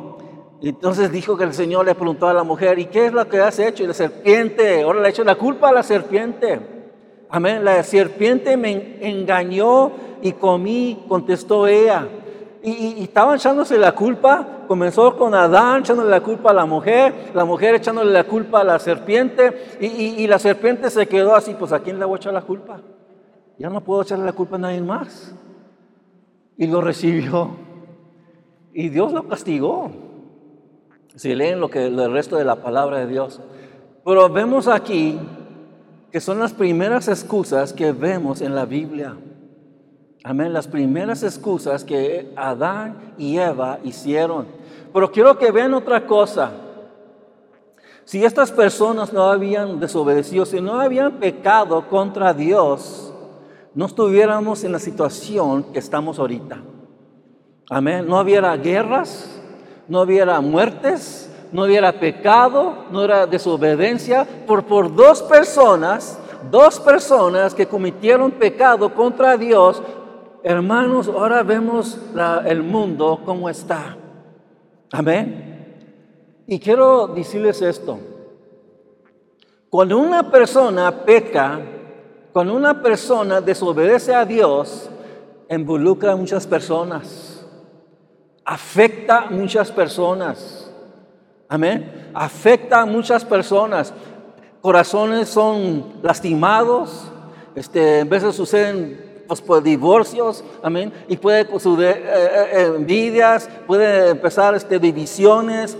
Entonces 0.70 1.12
dijo 1.12 1.38
que 1.38 1.44
el 1.44 1.54
Señor 1.54 1.86
le 1.86 1.94
preguntó 1.94 2.28
a 2.28 2.34
la 2.34 2.44
mujer, 2.44 2.80
¿y 2.80 2.86
qué 2.86 3.06
es 3.06 3.14
lo 3.14 3.30
que 3.30 3.40
has 3.40 3.60
hecho? 3.60 3.84
Y 3.84 3.88
la 3.88 3.94
serpiente, 3.94 4.82
ahora 4.82 5.00
le 5.00 5.06
ha 5.06 5.10
hecho 5.12 5.24
la 5.24 5.36
culpa 5.36 5.70
a 5.70 5.72
la 5.72 5.84
serpiente. 5.84 6.60
Amén. 7.30 7.64
La 7.64 7.84
serpiente 7.84 8.58
me 8.58 8.98
engañó 9.08 9.92
y 10.24 10.32
comí, 10.32 11.06
contestó 11.08 11.68
ella. 11.68 12.08
Y, 12.64 13.04
estaba 13.04 13.36
echándose 13.36 13.78
la 13.78 13.92
culpa, 13.92 14.64
comenzó 14.68 15.16
con 15.16 15.36
Adán 15.36 15.82
echándole 15.82 16.10
la 16.10 16.22
culpa 16.22 16.50
a 16.50 16.54
la 16.56 16.66
mujer, 16.66 17.14
la 17.36 17.46
mujer 17.46 17.76
echándole 17.76 18.12
la 18.12 18.24
culpa 18.24 18.62
a 18.62 18.64
la 18.64 18.80
serpiente, 18.80 19.78
y, 19.80 19.86
y 19.86 20.26
la 20.26 20.40
serpiente 20.40 20.90
se 20.90 21.06
quedó 21.06 21.36
así, 21.36 21.54
pues 21.54 21.74
¿a 21.74 21.80
quién 21.82 22.00
le 22.00 22.06
voy 22.06 22.16
a 22.16 22.18
echar 22.18 22.34
la 22.34 22.42
culpa? 22.42 22.82
Ya 23.60 23.70
no 23.70 23.82
puedo 23.82 24.02
echarle 24.02 24.26
la 24.26 24.34
culpa 24.34 24.56
a 24.56 24.60
nadie 24.60 24.82
más 24.82 25.36
y 26.58 26.66
lo 26.66 26.82
recibió. 26.82 27.52
Y 28.74 28.90
Dios 28.90 29.14
lo 29.14 29.28
castigó. 29.28 30.05
Si 31.16 31.34
leen 31.34 31.60
lo 31.60 31.70
que 31.70 31.86
el 31.86 32.12
resto 32.12 32.38
de 32.38 32.46
la 32.46 32.58
palabra 32.58 33.00
de 33.00 33.08
Dios. 33.08 33.42
Pero 34.04 34.30
vemos 34.30 34.68
aquí 34.68 35.18
que 36.12 36.22
son 36.22 36.40
las 36.40 36.54
primeras 36.54 37.08
excusas 37.08 37.74
que 37.74 37.92
vemos 37.92 38.42
en 38.42 38.56
la 38.56 38.66
Biblia. 38.66 39.16
Amén, 40.24 40.54
las 40.54 40.68
primeras 40.68 41.24
excusas 41.24 41.84
que 41.84 42.32
Adán 42.36 43.14
y 43.18 43.38
Eva 43.38 43.80
hicieron. 43.84 44.48
Pero 44.94 45.12
quiero 45.12 45.38
que 45.38 45.52
vean 45.52 45.74
otra 45.74 46.08
cosa. 46.08 46.52
Si 48.06 48.24
estas 48.24 48.52
personas 48.52 49.12
no 49.12 49.24
habían 49.24 49.80
desobedecido, 49.80 50.46
si 50.46 50.62
no 50.62 50.80
habían 50.80 51.14
pecado 51.20 51.88
contra 51.90 52.34
Dios, 52.34 53.14
no 53.74 53.88
estuviéramos 53.88 54.64
en 54.64 54.72
la 54.72 54.80
situación 54.80 55.64
que 55.74 55.80
estamos 55.80 56.18
ahorita. 56.18 56.62
Amén. 57.70 58.08
No 58.08 58.20
hubiera 58.20 58.56
guerras, 58.56 59.35
no 59.88 60.02
hubiera 60.02 60.42
muertes, 60.42 61.30
no 61.52 61.64
hubiera 61.64 62.00
pecado, 62.00 62.86
no 62.92 63.00
hubiera 63.00 63.26
desobediencia 63.26 64.28
por, 64.46 64.66
por 64.66 64.94
dos 64.94 65.22
personas, 65.24 66.20
dos 66.52 66.80
personas 66.80 67.54
que 67.54 67.68
cometieron 67.68 68.32
pecado 68.32 68.94
contra 68.94 69.38
Dios. 69.38 69.82
Hermanos, 70.44 71.08
ahora 71.08 71.44
vemos 71.44 71.98
el 72.46 72.62
mundo 72.62 73.22
como 73.26 73.50
está. 73.50 73.98
Amén. 74.92 76.44
Y 76.48 76.60
quiero 76.60 77.08
decirles 77.08 77.62
esto. 77.62 77.98
Cuando 79.70 79.98
una 79.98 80.30
persona 80.30 81.04
peca, 81.04 81.60
cuando 82.32 82.56
una 82.56 82.82
persona 82.82 83.42
desobedece 83.42 84.14
a 84.14 84.24
Dios, 84.24 84.90
involucra 85.50 86.14
a 86.14 86.16
muchas 86.16 86.46
personas, 86.46 87.35
afecta 88.46 89.24
a 89.24 89.30
muchas 89.32 89.72
personas. 89.72 90.72
Amén. 91.50 92.12
Afecta 92.14 92.82
a 92.82 92.86
muchas 92.86 93.26
personas. 93.26 93.92
Corazones 94.62 95.30
son 95.30 95.94
lastimados. 96.04 97.12
Este, 97.56 98.00
en 98.00 98.10
veces 98.10 98.36
suceden 98.36 99.24
pues, 99.28 99.64
divorcios, 99.64 100.44
amén, 100.62 100.94
y 101.08 101.16
puede 101.16 101.48
suceder 101.58 101.98
eh, 101.98 102.50
eh, 102.52 102.74
envidias, 102.76 103.50
puede 103.66 104.10
empezar 104.10 104.54
este, 104.54 104.78
divisiones. 104.78 105.78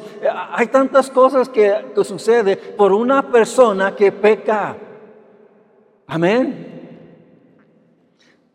Hay 0.52 0.68
tantas 0.68 1.10
cosas 1.10 1.50
que, 1.50 1.92
que 1.94 2.04
sucede 2.04 2.56
por 2.56 2.94
una 2.94 3.30
persona 3.30 3.96
que 3.96 4.12
peca. 4.12 4.78
Amén. 6.08 6.72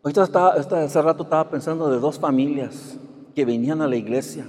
Ahorita 0.03 0.23
estaba, 0.23 0.53
hace 0.53 1.01
rato 1.01 1.23
estaba 1.23 1.49
pensando 1.49 1.89
de 1.91 1.99
dos 1.99 2.17
familias 2.17 2.97
que 3.31 3.45
venían 3.45 3.81
a 3.81 3.87
la 3.87 3.95
iglesia. 3.95 4.45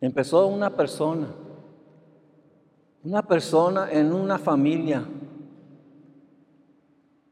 Empezó 0.00 0.46
una 0.46 0.70
persona, 0.76 1.28
una 3.04 3.22
persona 3.22 3.90
en 3.90 4.12
una 4.12 4.38
familia, 4.38 5.04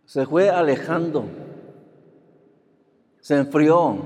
se 0.04 0.26
fue 0.26 0.50
alejando, 0.50 1.24
se 3.20 3.36
enfrió, 3.36 3.96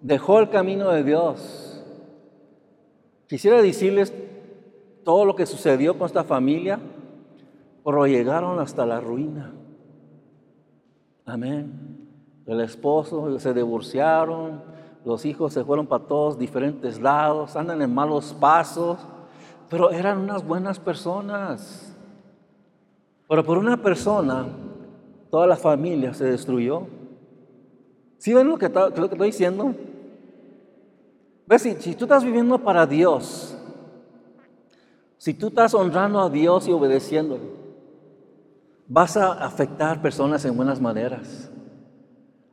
dejó 0.00 0.40
el 0.40 0.50
camino 0.50 0.90
de 0.90 1.04
Dios. 1.04 1.84
Quisiera 3.26 3.60
decirles 3.60 4.12
todo 5.04 5.24
lo 5.24 5.34
que 5.34 5.46
sucedió 5.46 5.98
con 5.98 6.06
esta 6.06 6.24
familia 6.24 6.80
pero 7.86 8.04
llegaron 8.04 8.58
hasta 8.58 8.84
la 8.84 9.00
ruina. 9.00 9.52
Amén. 11.24 11.95
El 12.46 12.60
esposo 12.60 13.38
se 13.40 13.52
divorciaron, 13.52 14.62
los 15.04 15.24
hijos 15.24 15.52
se 15.52 15.64
fueron 15.64 15.86
para 15.86 16.04
todos 16.04 16.38
diferentes 16.38 17.00
lados, 17.00 17.56
andan 17.56 17.82
en 17.82 17.92
malos 17.92 18.34
pasos, 18.38 18.98
pero 19.68 19.90
eran 19.90 20.18
unas 20.18 20.46
buenas 20.46 20.78
personas. 20.78 21.92
Pero 23.28 23.44
por 23.44 23.58
una 23.58 23.76
persona, 23.76 24.46
toda 25.30 25.46
la 25.46 25.56
familia 25.56 26.14
se 26.14 26.24
destruyó. 26.24 26.82
¿Sí 28.18 28.32
ven 28.32 28.48
lo 28.48 28.58
que, 28.58 28.66
estoy 28.66 29.26
diciendo? 29.26 29.74
¿Ves? 31.46 31.62
Si, 31.62 31.74
si 31.76 31.94
tú 31.94 32.04
estás 32.04 32.24
viviendo 32.24 32.58
para 32.58 32.86
Dios, 32.86 33.56
si 35.18 35.34
tú 35.34 35.48
estás 35.48 35.74
honrando 35.74 36.20
a 36.20 36.30
Dios 36.30 36.68
y 36.68 36.72
obedeciéndole, 36.72 37.42
vas 38.86 39.16
a 39.16 39.32
afectar 39.32 40.00
personas 40.00 40.44
en 40.44 40.56
buenas 40.56 40.80
maneras. 40.80 41.50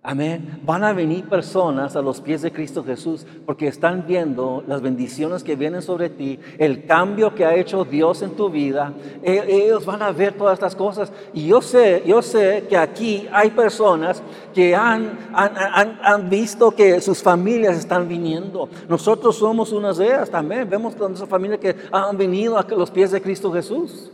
Amén. 0.06 0.60
Van 0.66 0.84
a 0.84 0.92
venir 0.92 1.30
personas 1.30 1.96
a 1.96 2.02
los 2.02 2.20
pies 2.20 2.42
de 2.42 2.52
Cristo 2.52 2.84
Jesús 2.84 3.26
porque 3.46 3.68
están 3.68 4.04
viendo 4.06 4.62
las 4.68 4.82
bendiciones 4.82 5.46
que 5.46 5.56
vienen 5.56 5.82
sobre 5.82 6.10
ti, 6.10 6.38
el 6.58 6.86
cambio 6.86 7.34
que 7.34 7.46
ha 7.46 7.56
hecho 7.56 7.86
Dios 7.86 8.22
en 8.22 8.32
tu 8.32 8.50
vida. 8.50 8.92
E, 9.24 9.46
ellos 9.48 9.86
van 9.86 10.02
a 10.02 10.12
ver 10.12 10.34
todas 10.34 10.56
estas 10.56 10.76
cosas. 10.76 11.10
Y 11.34 11.48
yo 11.48 11.62
sé, 11.62 12.04
yo 12.06 12.22
sé 12.22 12.66
que 12.68 12.76
aquí 12.76 13.30
hay 13.32 13.52
personas 13.52 14.22
que 14.54 14.76
han, 14.76 15.20
han, 15.34 15.98
han, 16.04 16.30
visto 16.30 16.72
que 16.72 17.00
sus 17.00 17.24
familias 17.24 17.78
están 17.78 18.06
viniendo. 18.10 18.68
Nosotros 18.90 19.38
somos 19.38 19.72
unas 19.72 19.96
de 19.96 20.08
ellas 20.08 20.30
también. 20.30 20.70
Vemos 20.70 20.98
con 20.98 21.14
esa 21.14 21.28
familia 21.28 21.58
que 21.58 21.78
han 21.94 22.18
venido 22.18 22.58
a 22.58 22.68
los 22.76 22.92
pies 22.92 23.12
de 23.12 23.22
Cristo 23.22 23.54
Jesús. 23.54 24.12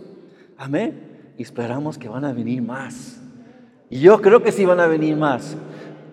Amén. 0.56 1.34
Y 1.36 1.42
esperamos 1.42 1.98
que 1.98 2.08
van 2.08 2.26
a 2.26 2.32
venir 2.32 2.62
más. 2.62 3.20
Y 3.90 4.02
yo 4.02 4.22
creo 4.22 4.44
que 4.44 4.52
sí 4.52 4.66
van 4.66 4.80
a 4.80 4.86
venir 4.86 5.18
más. 5.18 5.58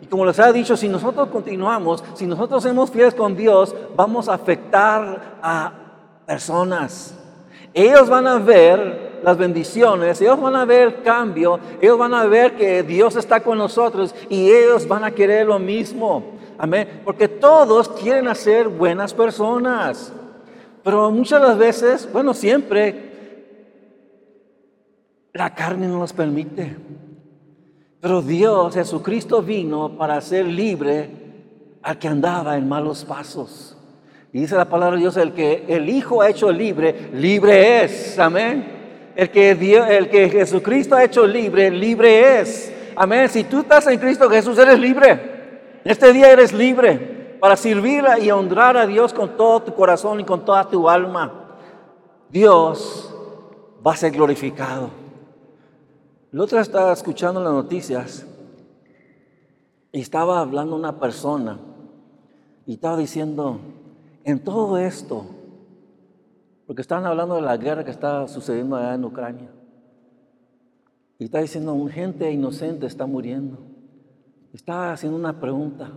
Y 0.06 0.08
como 0.08 0.24
les 0.24 0.38
ha 0.38 0.52
dicho, 0.52 0.76
si 0.76 0.88
nosotros 0.88 1.30
continuamos, 1.30 2.04
si 2.14 2.28
nosotros 2.28 2.62
somos 2.62 2.92
fieles 2.92 3.12
con 3.12 3.34
Dios, 3.34 3.74
vamos 3.96 4.28
a 4.28 4.34
afectar 4.34 5.38
a 5.42 5.72
personas. 6.24 7.12
Ellos 7.74 8.08
van 8.08 8.28
a 8.28 8.38
ver 8.38 9.18
las 9.24 9.36
bendiciones, 9.36 10.20
ellos 10.20 10.40
van 10.40 10.54
a 10.54 10.64
ver 10.64 10.82
el 10.82 11.02
cambio, 11.02 11.58
ellos 11.80 11.98
van 11.98 12.14
a 12.14 12.24
ver 12.24 12.54
que 12.54 12.84
Dios 12.84 13.16
está 13.16 13.40
con 13.40 13.58
nosotros 13.58 14.14
y 14.28 14.48
ellos 14.48 14.86
van 14.86 15.02
a 15.02 15.10
querer 15.10 15.48
lo 15.48 15.58
mismo. 15.58 16.22
Amén. 16.56 17.02
Porque 17.04 17.26
todos 17.26 17.88
quieren 17.88 18.32
ser 18.36 18.68
buenas 18.68 19.12
personas. 19.12 20.12
Pero 20.84 21.10
muchas 21.10 21.42
de 21.42 21.48
las 21.48 21.58
veces, 21.58 22.08
bueno, 22.12 22.32
siempre, 22.32 23.10
la 25.32 25.52
carne 25.52 25.88
no 25.88 25.98
nos 25.98 26.12
permite. 26.12 26.76
Pero 28.06 28.22
Dios, 28.22 28.72
Jesucristo 28.72 29.42
vino 29.42 29.98
para 29.98 30.20
ser 30.20 30.46
libre 30.46 31.10
al 31.82 31.98
que 31.98 32.06
andaba 32.06 32.56
en 32.56 32.68
malos 32.68 33.04
pasos. 33.04 33.76
Y 34.32 34.42
dice 34.42 34.54
la 34.54 34.66
palabra 34.66 34.94
de 34.94 35.00
Dios, 35.00 35.16
el 35.16 35.32
que 35.32 35.64
el 35.66 35.88
Hijo 35.88 36.22
ha 36.22 36.30
hecho 36.30 36.52
libre, 36.52 37.10
libre 37.14 37.82
es. 37.82 38.16
Amén. 38.16 39.12
El 39.16 39.28
que, 39.30 39.50
el 39.50 40.08
que 40.08 40.30
Jesucristo 40.30 40.94
ha 40.94 41.02
hecho 41.02 41.26
libre, 41.26 41.68
libre 41.68 42.38
es. 42.38 42.72
Amén. 42.94 43.28
Si 43.28 43.42
tú 43.42 43.58
estás 43.62 43.88
en 43.88 43.98
Cristo 43.98 44.30
Jesús, 44.30 44.56
eres 44.56 44.78
libre. 44.78 45.80
Este 45.82 46.12
día 46.12 46.30
eres 46.30 46.52
libre 46.52 47.38
para 47.40 47.56
servir 47.56 48.04
y 48.22 48.30
honrar 48.30 48.76
a 48.76 48.86
Dios 48.86 49.12
con 49.12 49.36
todo 49.36 49.62
tu 49.62 49.74
corazón 49.74 50.20
y 50.20 50.24
con 50.24 50.44
toda 50.44 50.68
tu 50.68 50.88
alma. 50.88 51.58
Dios 52.30 53.12
va 53.84 53.94
a 53.94 53.96
ser 53.96 54.12
glorificado. 54.12 55.05
El 56.36 56.42
otro 56.42 56.60
estaba 56.60 56.92
escuchando 56.92 57.42
las 57.42 57.54
noticias 57.54 58.26
y 59.90 60.00
estaba 60.02 60.40
hablando 60.40 60.76
una 60.76 61.00
persona 61.00 61.58
y 62.66 62.74
estaba 62.74 62.98
diciendo, 62.98 63.58
en 64.22 64.44
todo 64.44 64.76
esto, 64.76 65.24
porque 66.66 66.82
estaban 66.82 67.06
hablando 67.06 67.36
de 67.36 67.40
la 67.40 67.56
guerra 67.56 67.86
que 67.86 67.90
está 67.90 68.28
sucediendo 68.28 68.76
allá 68.76 68.96
en 68.96 69.04
Ucrania, 69.06 69.50
y 71.18 71.24
está 71.24 71.40
diciendo, 71.40 71.74
gente 71.90 72.30
inocente 72.30 72.84
está 72.84 73.06
muriendo. 73.06 73.56
Estaba 74.52 74.92
haciendo 74.92 75.18
una 75.18 75.40
pregunta 75.40 75.90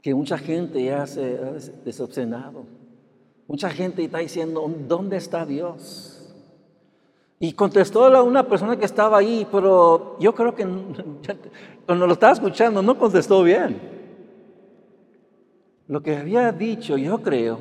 que 0.00 0.14
mucha 0.14 0.38
gente 0.38 0.82
ya 0.82 1.06
se 1.06 1.36
ha 1.36 1.52
desobsenado. 1.84 2.64
Mucha 3.46 3.68
gente 3.68 4.02
está 4.02 4.20
diciendo, 4.20 4.74
¿dónde 4.88 5.18
está 5.18 5.44
Dios? 5.44 6.17
Y 7.40 7.52
contestó 7.52 8.04
a 8.04 8.22
una 8.22 8.42
persona 8.48 8.76
que 8.76 8.84
estaba 8.84 9.18
ahí, 9.18 9.46
pero 9.50 10.16
yo 10.18 10.34
creo 10.34 10.54
que 10.54 10.66
cuando 11.86 12.06
lo 12.06 12.12
estaba 12.14 12.32
escuchando 12.32 12.82
no 12.82 12.98
contestó 12.98 13.42
bien. 13.42 13.80
Lo 15.86 16.02
que 16.02 16.16
había 16.16 16.50
dicho, 16.52 16.96
yo 16.96 17.22
creo, 17.22 17.60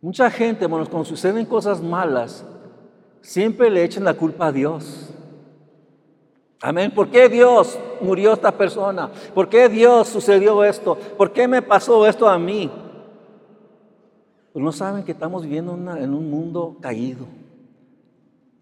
mucha 0.00 0.30
gente, 0.30 0.66
bueno, 0.66 0.86
cuando 0.86 1.04
suceden 1.06 1.46
cosas 1.46 1.82
malas, 1.82 2.44
siempre 3.22 3.70
le 3.70 3.82
echan 3.82 4.04
la 4.04 4.14
culpa 4.14 4.46
a 4.46 4.52
Dios. 4.52 5.10
Amén. 6.60 6.92
¿Por 6.94 7.08
qué 7.08 7.28
Dios 7.28 7.78
murió 8.00 8.34
esta 8.34 8.52
persona? 8.52 9.10
¿Por 9.34 9.48
qué 9.48 9.68
Dios 9.68 10.08
sucedió 10.08 10.62
esto? 10.62 10.96
¿Por 11.16 11.32
qué 11.32 11.48
me 11.48 11.62
pasó 11.62 12.06
esto 12.06 12.28
a 12.28 12.38
mí? 12.38 12.70
Pues 14.52 14.64
no 14.64 14.72
saben 14.72 15.04
que 15.04 15.12
estamos 15.12 15.42
viviendo 15.42 15.72
en 15.72 16.14
un 16.14 16.30
mundo 16.30 16.76
caído 16.80 17.26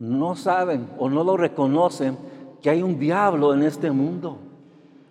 no 0.03 0.35
saben 0.35 0.89
o 0.99 1.09
no 1.09 1.23
lo 1.23 1.37
reconocen 1.37 2.19
que 2.61 2.69
hay 2.69 2.83
un 2.83 2.99
diablo 2.99 3.55
en 3.55 3.63
este 3.63 3.89
mundo. 3.93 4.37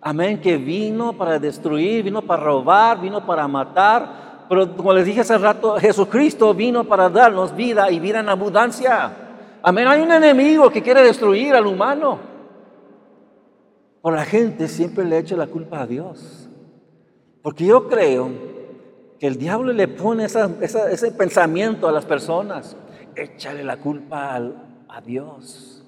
Amén, 0.02 0.38
que 0.38 0.58
vino 0.58 1.14
para 1.14 1.38
destruir, 1.38 2.04
vino 2.04 2.20
para 2.20 2.42
robar, 2.42 3.00
vino 3.00 3.24
para 3.24 3.48
matar. 3.48 4.44
Pero 4.50 4.76
como 4.76 4.92
les 4.92 5.06
dije 5.06 5.20
hace 5.20 5.38
rato, 5.38 5.78
Jesucristo 5.78 6.52
vino 6.52 6.84
para 6.84 7.08
darnos 7.08 7.56
vida 7.56 7.90
y 7.90 8.00
vida 8.00 8.20
en 8.20 8.28
abundancia. 8.28 9.12
Amén, 9.62 9.88
hay 9.88 10.02
un 10.02 10.12
enemigo 10.12 10.68
que 10.68 10.82
quiere 10.82 11.02
destruir 11.02 11.54
al 11.54 11.66
humano. 11.66 12.18
Por 14.02 14.14
la 14.14 14.26
gente 14.26 14.68
siempre 14.68 15.06
le 15.06 15.16
echa 15.16 15.36
la 15.36 15.46
culpa 15.46 15.80
a 15.80 15.86
Dios. 15.86 16.50
Porque 17.40 17.64
yo 17.64 17.88
creo 17.88 18.28
que 19.18 19.26
el 19.26 19.38
diablo 19.38 19.72
le 19.72 19.88
pone 19.88 20.26
ese 20.26 21.12
pensamiento 21.12 21.88
a 21.88 21.92
las 21.92 22.04
personas. 22.04 22.76
Échale 23.14 23.64
la 23.64 23.78
culpa 23.78 24.34
al, 24.34 24.71
a 24.92 25.00
Dios. 25.00 25.82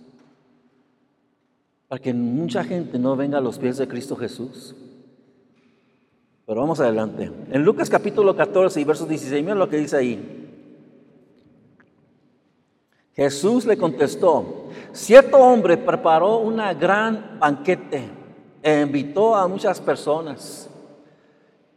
Para 1.88 2.01
que 2.01 2.14
mucha 2.14 2.64
gente 2.64 2.99
no 2.99 3.17
venga 3.17 3.38
a 3.38 3.40
los 3.40 3.59
pies 3.59 3.77
de 3.77 3.87
Cristo 3.87 4.17
Jesús. 4.17 4.75
Pero 6.47 6.61
vamos 6.61 6.81
adelante. 6.81 7.31
En 7.51 7.64
Lucas 7.64 7.90
capítulo 7.90 8.35
14 8.35 8.81
y 8.81 8.85
versos 8.85 9.09
16, 9.09 9.43
miren 9.43 9.59
lo 9.59 9.69
que 9.69 9.77
dice 9.77 9.97
ahí. 9.97 10.40
Jesús 13.14 13.64
le 13.64 13.77
contestó, 13.77 14.69
cierto 14.93 15.38
hombre 15.38 15.77
preparó 15.77 16.38
una 16.38 16.75
gran 16.75 17.38
banquete 17.38 18.09
e 18.61 18.81
invitó 18.81 19.37
a 19.37 19.47
muchas 19.47 19.81
personas. 19.81 20.69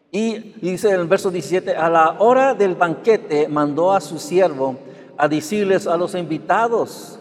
Y 0.09 0.55
dice 0.61 0.89
en 0.89 1.01
el 1.01 1.07
verso 1.07 1.29
17, 1.29 1.75
a 1.75 1.89
la 1.89 2.15
hora 2.19 2.55
del 2.55 2.73
banquete 2.73 3.47
mandó 3.47 3.93
a 3.93 4.01
su 4.01 4.17
siervo 4.17 4.77
a 5.17 5.27
decirles 5.27 5.87
a 5.87 5.97
los 5.97 6.15
invitados, 6.15 7.16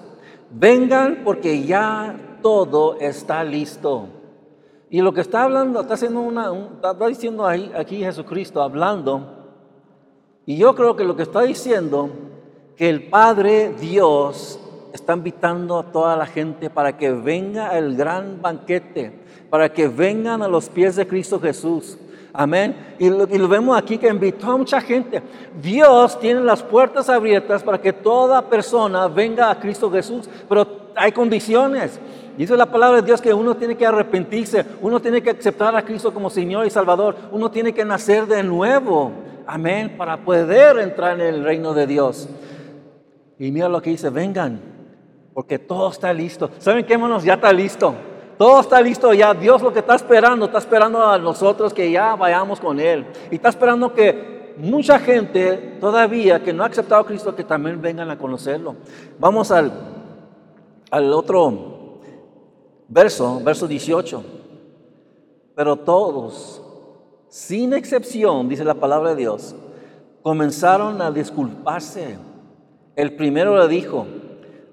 vengan 0.59 1.23
porque 1.25 1.65
ya 1.65 2.39
todo 2.43 2.99
está 2.99 3.45
listo. 3.45 4.09
Y 4.89 5.01
lo 5.01 5.13
que 5.13 5.21
está 5.21 5.43
hablando, 5.43 5.81
está 5.81 5.95
haciendo 5.95 6.21
una, 6.21 6.51
está 6.75 7.07
diciendo 7.07 7.47
ahí, 7.47 7.73
aquí 7.77 7.99
Jesucristo 7.99 8.63
hablando, 8.63 9.37
y 10.47 10.57
yo 10.57 10.75
creo 10.75 10.95
que 10.95 11.05
lo 11.05 11.17
que 11.17 11.25
está 11.25 11.43
diciendo, 11.43 12.09
que 12.77 12.89
el 12.89 13.09
Padre 13.09 13.75
Dios 13.81 14.61
está 14.93 15.15
invitando 15.15 15.79
a 15.79 15.91
toda 15.91 16.17
la 16.17 16.27
gente 16.27 16.71
para 16.71 16.97
que 16.97 17.11
venga 17.11 17.77
el 17.77 17.97
gran 17.97 18.41
banquete, 18.41 19.25
para 19.51 19.73
que 19.73 19.89
vengan 19.89 20.43
a 20.43 20.49
los 20.49 20.69
pies 20.69 20.95
de 20.97 21.07
Cristo 21.07 21.41
Jesús. 21.41 21.99
Amén. 22.37 22.95
Y 22.99 23.09
lo, 23.09 23.49
vemos 23.49 23.77
aquí 23.79 23.97
que 23.97 24.09
invitó 24.09 24.53
a 24.53 24.57
mucha 24.59 24.81
gente. 24.81 25.23
Dios 25.61 26.21
tiene 26.21 26.41
las 26.41 26.63
puertas 26.63 27.09
abiertas 27.09 27.63
para 27.63 27.81
que 27.81 27.93
toda 27.95 28.43
persona 28.43 29.09
venga 29.09 29.51
a 29.51 29.59
Cristo 29.59 29.91
Jesús, 29.91 30.29
pero 30.49 30.91
hay 30.95 31.13
condiciones. 31.13 31.99
Dice 32.37 32.55
la 32.55 32.67
palabra 32.67 33.01
de 33.01 33.07
Dios 33.07 33.23
que 33.23 33.33
uno 33.33 33.57
tiene 33.57 33.77
que 33.77 33.87
arrepentirse, 33.87 34.67
uno 34.83 35.01
tiene 35.01 35.23
que 35.23 35.31
aceptar 35.31 35.75
a 35.75 35.83
Cristo 35.83 36.13
como 36.13 36.29
Señor 36.29 36.67
y 36.67 36.71
Salvador, 36.71 37.17
uno 37.33 37.51
tiene 37.51 37.73
que 37.73 37.85
nacer 37.85 38.27
de 38.27 38.43
nuevo. 38.43 39.13
Amén. 39.47 39.95
Para 39.97 40.19
poder 40.19 40.79
entrar 40.79 41.19
en 41.19 41.27
el 41.27 41.43
reino 41.43 41.73
de 41.73 41.87
Dios. 41.87 42.29
Y 43.39 43.51
mira 43.51 43.69
lo 43.69 43.81
que 43.81 43.91
dice, 43.91 44.11
vengan, 44.11 44.61
porque 45.33 45.59
todo 45.59 45.91
está 45.91 46.13
listo. 46.13 46.51
¿Saben 46.59 46.85
qué, 46.85 46.95
hermanos? 46.95 47.25
Ya 47.25 47.35
está 47.35 47.53
listo. 47.53 47.95
Todo 48.39 48.61
está 48.61 48.81
listo 48.81 49.13
ya. 49.15 49.33
Dios 49.33 49.63
lo 49.63 49.73
que 49.73 49.79
está 49.79 49.95
esperando, 49.95 50.47
está 50.47 50.59
esperando 50.59 51.03
a 51.03 51.19
nosotros 51.19 51.73
que 51.73 51.91
ya 51.91 52.15
vayamos 52.17 52.61
con 52.61 52.79
Él. 52.79 53.07
Y 53.31 53.37
está 53.37 53.49
esperando 53.49 53.93
que 53.93 54.55
mucha 54.59 54.99
gente 54.99 55.79
todavía 55.81 56.43
que 56.43 56.53
no 56.53 56.63
ha 56.63 56.67
aceptado 56.67 57.01
a 57.01 57.07
Cristo, 57.07 57.35
que 57.35 57.45
también 57.45 57.81
vengan 57.81 58.11
a 58.11 58.19
conocerlo. 58.19 58.77
Vamos 59.19 59.51
al, 59.51 59.73
al 60.91 61.13
otro 61.13 62.01
verso, 62.89 63.41
verso 63.43 63.67
18. 63.67 64.23
Pero 65.55 65.77
todos, 65.77 66.63
sin 67.29 67.73
excepción, 67.73 68.49
dice 68.49 68.65
la 68.65 68.75
palabra 68.75 69.11
de 69.11 69.17
Dios, 69.17 69.55
comenzaron 70.21 71.01
a 71.01 71.11
disculparse. 71.11 72.19
El 72.97 73.17
primero 73.17 73.57
le 73.59 73.69
dijo, 73.69 74.07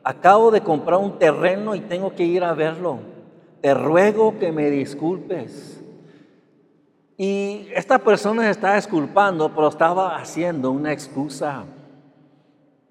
acabo 0.03 0.51
de 0.51 0.59
comprar 0.59 0.99
un 0.99 1.17
terreno 1.17 1.75
y 1.75 1.79
tengo 1.79 2.13
que 2.13 2.25
ir 2.25 2.43
a 2.43 2.53
verlo 2.53 3.12
te 3.63 3.73
ruego 3.73 4.37
que 4.39 4.51
me 4.51 4.69
disculpes. 4.69 5.81
Y 7.15 7.69
esta 7.73 7.97
persona 7.97 8.43
se 8.43 8.49
estaba 8.49 8.75
disculpando, 8.75 9.47
pero 9.55 9.69
estaba 9.69 10.17
haciendo 10.17 10.69
una 10.69 10.91
excusa. 10.91 11.63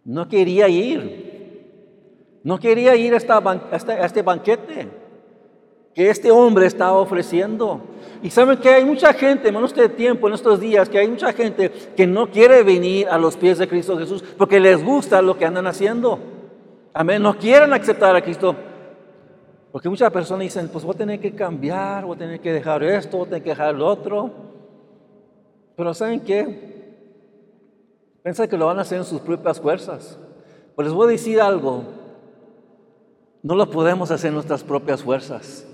No 0.02 0.26
quería 0.30 0.70
ir. 0.70 2.40
No 2.42 2.58
quería 2.58 2.96
ir 2.96 3.12
a, 3.12 3.18
esta, 3.18 3.98
este 4.02 4.22
banquete. 4.22 4.88
que 5.94 6.08
este 6.08 6.30
hombre 6.30 6.64
estaba 6.64 6.94
ofreciendo. 6.94 7.82
Y 8.22 8.30
saben 8.30 8.56
que 8.56 8.70
hay 8.70 8.86
mucha 8.86 9.12
gente, 9.12 9.52
menos 9.52 9.74
de 9.74 9.90
tiempo 9.90 10.26
en 10.26 10.32
estos 10.32 10.58
días, 10.58 10.88
que 10.88 10.96
hay 10.96 11.08
mucha 11.08 11.34
gente 11.34 11.70
que 11.94 12.06
no 12.06 12.30
quiere 12.30 12.62
venir 12.62 13.08
a 13.10 13.18
los 13.18 13.36
pies 13.36 13.58
de 13.58 13.68
Cristo 13.68 13.98
Jesús 13.98 14.24
porque 14.38 14.58
les 14.58 14.82
gusta 14.82 15.20
lo 15.20 15.36
que 15.36 15.44
andan 15.44 15.66
haciendo. 15.66 16.18
Amén, 16.94 17.20
no 17.20 17.36
quieren 17.36 17.74
aceptar 17.74 18.16
a 18.16 18.22
Cristo. 18.22 18.56
Porque 19.72 19.88
muchas 19.88 20.12
personas 20.12 20.42
dicen, 20.42 20.68
pues 20.68 20.84
voy 20.84 20.94
a 20.94 20.98
tener 20.98 21.18
que 21.18 21.34
cambiar, 21.34 22.04
voy 22.04 22.14
a 22.14 22.18
tener 22.18 22.40
que 22.40 22.52
dejar 22.52 22.82
esto, 22.82 23.16
voy 23.16 23.26
a 23.26 23.30
tener 23.30 23.42
que 23.42 23.50
dejar 23.50 23.74
lo 23.74 23.86
otro. 23.86 24.30
Pero 25.74 25.94
¿saben 25.94 26.20
qué? 26.20 26.72
Piensan 28.22 28.48
que 28.48 28.58
lo 28.58 28.66
van 28.66 28.78
a 28.78 28.82
hacer 28.82 28.98
en 28.98 29.04
sus 29.04 29.22
propias 29.22 29.58
fuerzas. 29.58 30.18
Pues 30.76 30.86
les 30.86 30.94
voy 30.94 31.08
a 31.08 31.12
decir 31.12 31.40
algo. 31.40 31.84
No 33.42 33.54
lo 33.54 33.70
podemos 33.70 34.10
hacer 34.10 34.28
en 34.28 34.34
nuestras 34.34 34.62
propias 34.62 35.02
fuerzas. 35.02 35.66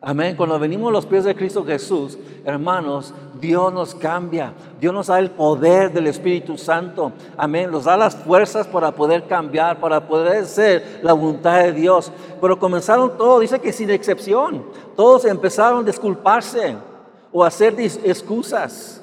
Amén. 0.00 0.36
Cuando 0.36 0.58
venimos 0.58 0.90
a 0.90 0.92
los 0.92 1.06
pies 1.06 1.24
de 1.24 1.34
Cristo 1.34 1.64
Jesús, 1.64 2.18
hermanos, 2.44 3.14
Dios 3.40 3.72
nos 3.72 3.94
cambia. 3.94 4.52
Dios 4.80 4.92
nos 4.92 5.06
da 5.08 5.18
el 5.18 5.30
poder 5.30 5.92
del 5.92 6.06
Espíritu 6.06 6.56
Santo. 6.56 7.12
Amén. 7.36 7.70
Nos 7.70 7.84
da 7.84 7.96
las 7.96 8.16
fuerzas 8.16 8.66
para 8.66 8.92
poder 8.92 9.26
cambiar, 9.26 9.78
para 9.80 10.06
poder 10.06 10.46
ser 10.46 11.00
la 11.02 11.12
voluntad 11.12 11.60
de 11.60 11.72
Dios. 11.72 12.12
Pero 12.40 12.58
comenzaron 12.58 13.16
todos, 13.16 13.40
dice 13.40 13.60
que 13.60 13.72
sin 13.72 13.90
excepción, 13.90 14.64
todos 14.96 15.24
empezaron 15.24 15.82
a 15.82 15.86
disculparse 15.86 16.76
o 17.32 17.44
a 17.44 17.48
hacer 17.48 17.74
excusas. 17.78 19.02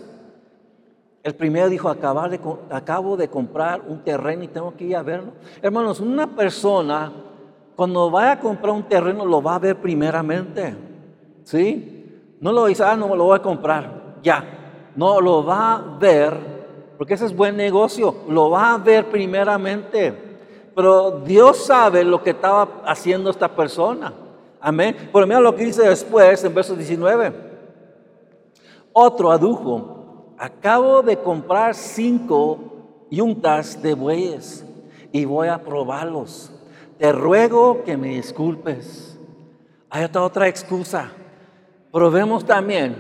El 1.23 1.33
primero 1.33 1.69
dijo, 1.69 1.89
acabo 1.89 3.17
de 3.17 3.27
comprar 3.27 3.81
un 3.87 4.03
terreno 4.03 4.43
y 4.43 4.47
tengo 4.47 4.75
que 4.75 4.83
ir 4.83 4.95
a 4.95 5.01
verlo. 5.01 5.31
Hermanos, 5.61 5.99
una 5.99 6.27
persona 6.27 7.11
cuando 7.75 8.09
vaya 8.09 8.33
a 8.33 8.39
comprar 8.39 8.73
un 8.73 8.83
terreno 8.83 9.25
lo 9.25 9.41
va 9.41 9.55
a 9.55 9.59
ver 9.59 9.75
primeramente. 9.75 10.75
¿Sí? 11.43 11.91
No 12.39 12.51
lo 12.51 12.65
dice, 12.65 12.83
ah, 12.83 12.95
no 12.95 13.13
lo 13.15 13.25
voy 13.25 13.37
a 13.37 13.41
comprar. 13.41 14.04
Ya. 14.25 14.43
No, 14.95 15.21
lo 15.21 15.45
va 15.45 15.75
a 15.75 15.97
ver, 15.99 16.35
porque 16.97 17.13
ese 17.13 17.25
es 17.25 17.35
buen 17.35 17.55
negocio. 17.55 18.15
Lo 18.27 18.49
va 18.49 18.73
a 18.73 18.77
ver 18.77 19.09
primeramente. 19.09 20.13
Pero 20.75 21.21
Dios 21.21 21.65
sabe 21.65 22.03
lo 22.03 22.21
que 22.21 22.31
estaba 22.31 22.81
haciendo 22.85 23.29
esta 23.29 23.55
persona. 23.55 24.11
Amén. 24.59 25.09
Pero 25.13 25.27
mira 25.27 25.39
lo 25.39 25.55
que 25.55 25.65
dice 25.65 25.87
después 25.87 26.43
en 26.43 26.53
verso 26.55 26.75
19. 26.75 27.33
Otro 28.91 29.31
adujo, 29.31 30.33
acabo 30.37 31.01
de 31.01 31.17
comprar 31.17 31.75
cinco 31.75 33.05
yuntas 33.11 33.81
de 33.81 33.93
bueyes 33.93 34.65
y 35.11 35.25
voy 35.25 35.49
a 35.49 35.61
probarlos 35.61 36.51
te 36.97 37.11
ruego 37.11 37.83
que 37.83 37.97
me 37.97 38.09
disculpes. 38.09 39.19
Hay 39.89 40.03
otra, 40.03 40.23
otra 40.23 40.47
excusa. 40.47 41.11
Pero 41.91 42.11
vemos 42.11 42.45
también 42.45 42.95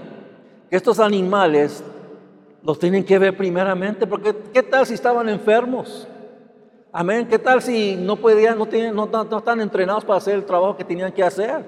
estos 0.69 0.99
animales 0.99 1.83
los 2.63 2.79
tienen 2.79 3.03
que 3.03 3.19
ver 3.19 3.37
primeramente, 3.37 4.07
porque 4.07 4.35
¿qué 4.53 4.63
tal 4.63 4.85
si 4.85 4.95
estaban 4.95 5.29
enfermos? 5.29 6.07
Amén. 6.91 7.27
¿Qué 7.27 7.37
tal 7.37 7.61
si 7.61 7.95
no 7.97 8.15
podían, 8.15 8.57
no, 8.57 8.65
tienen, 8.65 8.95
no, 8.95 9.05
no, 9.05 9.37
están 9.37 9.59
entrenados 9.59 10.05
para 10.05 10.17
hacer 10.17 10.35
el 10.35 10.45
trabajo 10.45 10.77
que 10.77 10.85
tenían 10.85 11.11
que 11.11 11.23
hacer? 11.23 11.65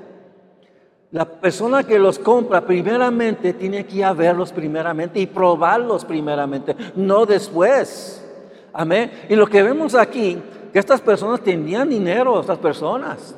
La 1.11 1.25
persona 1.25 1.83
que 1.83 1.99
los 1.99 2.17
compra 2.17 2.65
primeramente 2.65 3.53
tiene 3.53 3.85
que 3.85 3.97
ir 3.97 4.05
a 4.05 4.13
verlos 4.13 4.51
primeramente 4.51 5.19
y 5.19 5.27
probarlos 5.27 6.05
primeramente, 6.05 6.75
no 6.95 7.25
después. 7.25 8.25
Amén. 8.71 9.11
Y 9.29 9.35
lo 9.35 9.47
que 9.47 9.63
vemos 9.63 9.95
aquí 9.95 10.41
que 10.71 10.79
estas 10.79 11.01
personas 11.01 11.41
tenían 11.41 11.89
dinero, 11.89 12.39
estas 12.39 12.57
personas. 12.57 13.35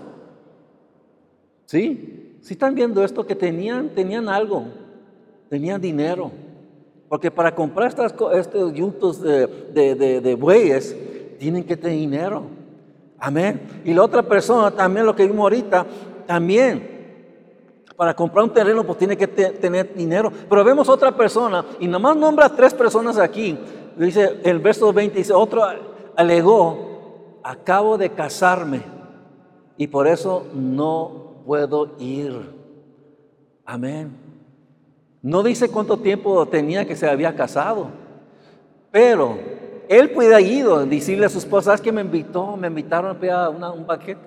¿Sí? 1.65 2.37
¿Sí 2.41 2.53
están 2.53 2.75
viendo 2.75 3.03
esto? 3.03 3.25
Que 3.25 3.35
tenían, 3.35 3.89
tenían 3.89 4.29
algo, 4.29 4.65
tenían 5.49 5.81
dinero. 5.81 6.31
Porque 7.07 7.31
para 7.31 7.53
comprar 7.53 7.88
estas, 7.88 8.13
estos 8.33 8.73
yuntos 8.73 9.21
de, 9.21 9.47
de, 9.73 10.35
bueyes, 10.35 10.95
tienen 11.39 11.63
que 11.63 11.75
tener 11.75 11.97
dinero. 11.97 12.43
Amén. 13.17 13.81
Y 13.83 13.93
la 13.93 14.03
otra 14.03 14.21
persona, 14.21 14.71
también 14.71 15.05
lo 15.05 15.15
que 15.15 15.25
vimos 15.25 15.41
ahorita, 15.41 15.85
también 16.27 16.99
para 17.95 18.15
comprar 18.15 18.45
un 18.45 18.53
terreno, 18.53 18.85
pues 18.85 18.97
tiene 18.97 19.17
que 19.17 19.27
tener 19.27 19.93
dinero. 19.93 20.31
Pero 20.47 20.63
vemos 20.63 20.88
otra 20.88 21.12
persona, 21.12 21.65
y 21.79 21.88
nomás 21.88 22.15
nombra 22.15 22.47
tres 22.47 22.73
personas 22.73 23.17
aquí. 23.17 23.57
Dice 23.97 24.39
el 24.43 24.59
verso 24.59 24.93
20, 24.93 25.17
dice, 25.17 25.33
otro 25.33 25.63
alegó 26.15 27.41
acabo 27.43 27.97
de 27.97 28.12
casarme 28.12 28.81
y 29.77 29.88
por 29.88 30.07
eso 30.07 30.45
no 30.53 31.41
puedo 31.45 31.95
ir. 31.99 32.33
Amén. 33.65 34.28
No 35.21 35.43
dice 35.43 35.69
cuánto 35.69 35.97
tiempo 35.97 36.45
tenía 36.47 36.86
que 36.86 36.95
se 36.95 37.10
había 37.10 37.36
casado, 37.36 37.88
pero 38.91 39.38
él 39.89 40.12
puede 40.12 40.34
haber 40.34 40.47
ido, 40.47 40.86
decirle 40.86 41.25
a 41.25 41.29
su 41.29 41.39
esposa, 41.39 41.65
¿sabes 41.65 41.82
que 41.82 41.91
me 41.91 42.01
invitó? 42.01 42.55
Me 42.55 42.67
invitaron 42.67 43.17
a 43.63 43.71
un 43.71 43.86
paquete. 43.86 44.21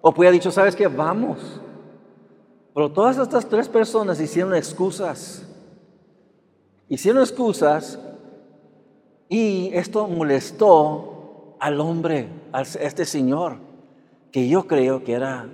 O 0.00 0.12
puede 0.12 0.28
haber 0.28 0.40
dicho, 0.40 0.50
¿sabes 0.50 0.76
qué? 0.76 0.86
Vamos. 0.86 1.60
Pero 2.74 2.90
todas 2.90 3.18
estas 3.18 3.48
tres 3.48 3.68
personas 3.68 4.20
hicieron 4.20 4.54
excusas. 4.54 5.46
Hicieron 6.88 7.22
excusas 7.22 7.98
y 9.28 9.70
esto 9.72 10.06
molestó 10.06 11.56
al 11.58 11.80
hombre, 11.80 12.28
a 12.52 12.62
este 12.62 13.04
señor, 13.04 13.56
que 14.30 14.48
yo 14.48 14.66
creo 14.66 15.02
que 15.02 15.14
era 15.14 15.48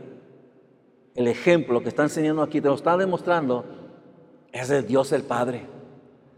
el 1.15 1.29
ejemplo 1.29 1.83
que 1.83 1.89
está 1.89 2.03
enseñando 2.03 2.43
aquí, 2.43 2.61
te 2.61 2.69
lo 2.69 2.75
está 2.75 2.97
demostrando, 2.97 3.65
es 4.53 4.71
el 4.71 4.87
Dios 4.87 5.13
el 5.13 5.23
Padre. 5.23 5.67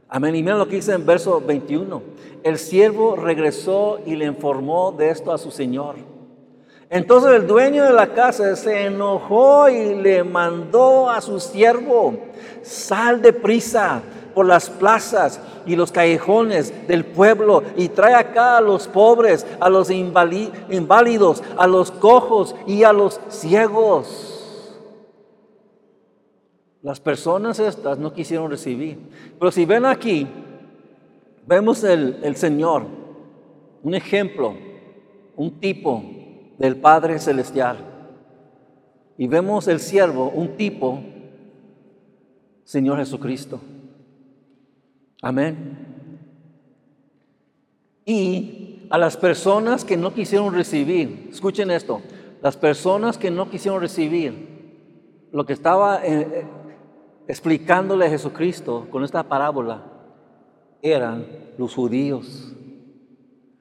Amén. 0.09 0.37
Y 0.37 0.43
mira 0.43 0.57
lo 0.57 0.69
que 0.69 0.77
dice 0.77 0.93
en 0.93 1.07
verso 1.07 1.41
21. 1.41 2.03
El 2.43 2.59
siervo 2.59 3.17
regresó 3.17 4.01
y 4.05 4.15
le 4.15 4.27
informó 4.27 4.93
de 4.93 5.11
esto 5.11 5.33
a 5.33 5.39
su 5.39 5.51
señor. 5.51 5.97
Entonces 6.91 7.33
el 7.33 7.47
dueño 7.47 7.85
de 7.85 7.95
la 7.95 8.09
casa 8.09 8.55
se 8.55 8.85
enojó 8.85 9.71
y 9.71 9.95
le 9.95 10.23
mandó 10.25 11.09
a 11.09 11.23
su 11.23 11.41
siervo, 11.41 12.19
sal 12.63 13.23
de 13.23 13.33
prisa 13.33 14.03
por 14.35 14.45
las 14.45 14.69
plazas 14.69 15.41
y 15.65 15.77
los 15.77 15.91
callejones 15.91 16.87
del 16.87 17.07
pueblo 17.07 17.63
y 17.77 17.89
trae 17.89 18.15
acá 18.15 18.59
a 18.59 18.61
los 18.61 18.89
pobres, 18.89 19.47
a 19.61 19.71
los 19.71 19.91
inválidos, 19.91 21.43
a 21.57 21.67
los 21.67 21.91
cojos 21.91 22.55
y 22.67 22.85
a 22.85 22.93
los 22.93 23.19
ciegos. 23.31 24.32
Las 26.83 26.99
personas 26.99 27.61
estas 27.61 27.99
no 27.99 28.13
quisieron 28.13 28.51
recibir. 28.51 28.99
Pero 29.39 29.53
si 29.53 29.65
ven 29.65 29.87
aquí, 29.87 30.27
vemos 31.47 31.85
el, 31.85 32.19
el 32.23 32.35
Señor, 32.37 32.87
un 33.83 33.95
ejemplo, 33.95 34.55
un 35.37 35.61
tipo 35.61 36.03
del 36.59 36.77
Padre 36.77 37.19
Celestial. 37.19 37.79
Y 39.17 39.29
vemos 39.29 39.69
el 39.69 39.79
siervo, 39.79 40.31
un 40.31 40.57
tipo, 40.57 41.01
Señor 42.65 42.99
Jesucristo. 42.99 43.61
Amén. 45.21 45.93
Y 48.05 48.89
a 48.91 48.99
las 48.99 49.17
personas 49.17 49.85
que 49.85 49.97
no 49.97 50.13
quisieron 50.13 50.53
recibir, 50.53 51.29
escuchen 51.31 51.71
esto, 51.71 52.03
las 52.43 52.57
personas 52.57 53.17
que 53.17 53.31
no 53.31 53.49
quisieron 53.49 53.81
recibir 53.81 54.51
lo 55.31 55.47
que 55.47 55.53
estaba 55.53 56.05
eh, 56.05 56.45
explicándole 57.27 58.07
a 58.07 58.11
Jesucristo 58.11 58.87
con 58.91 59.05
esta 59.05 59.23
parábola 59.23 59.83
eran 60.81 61.27
los 61.59 61.75
judíos. 61.75 62.53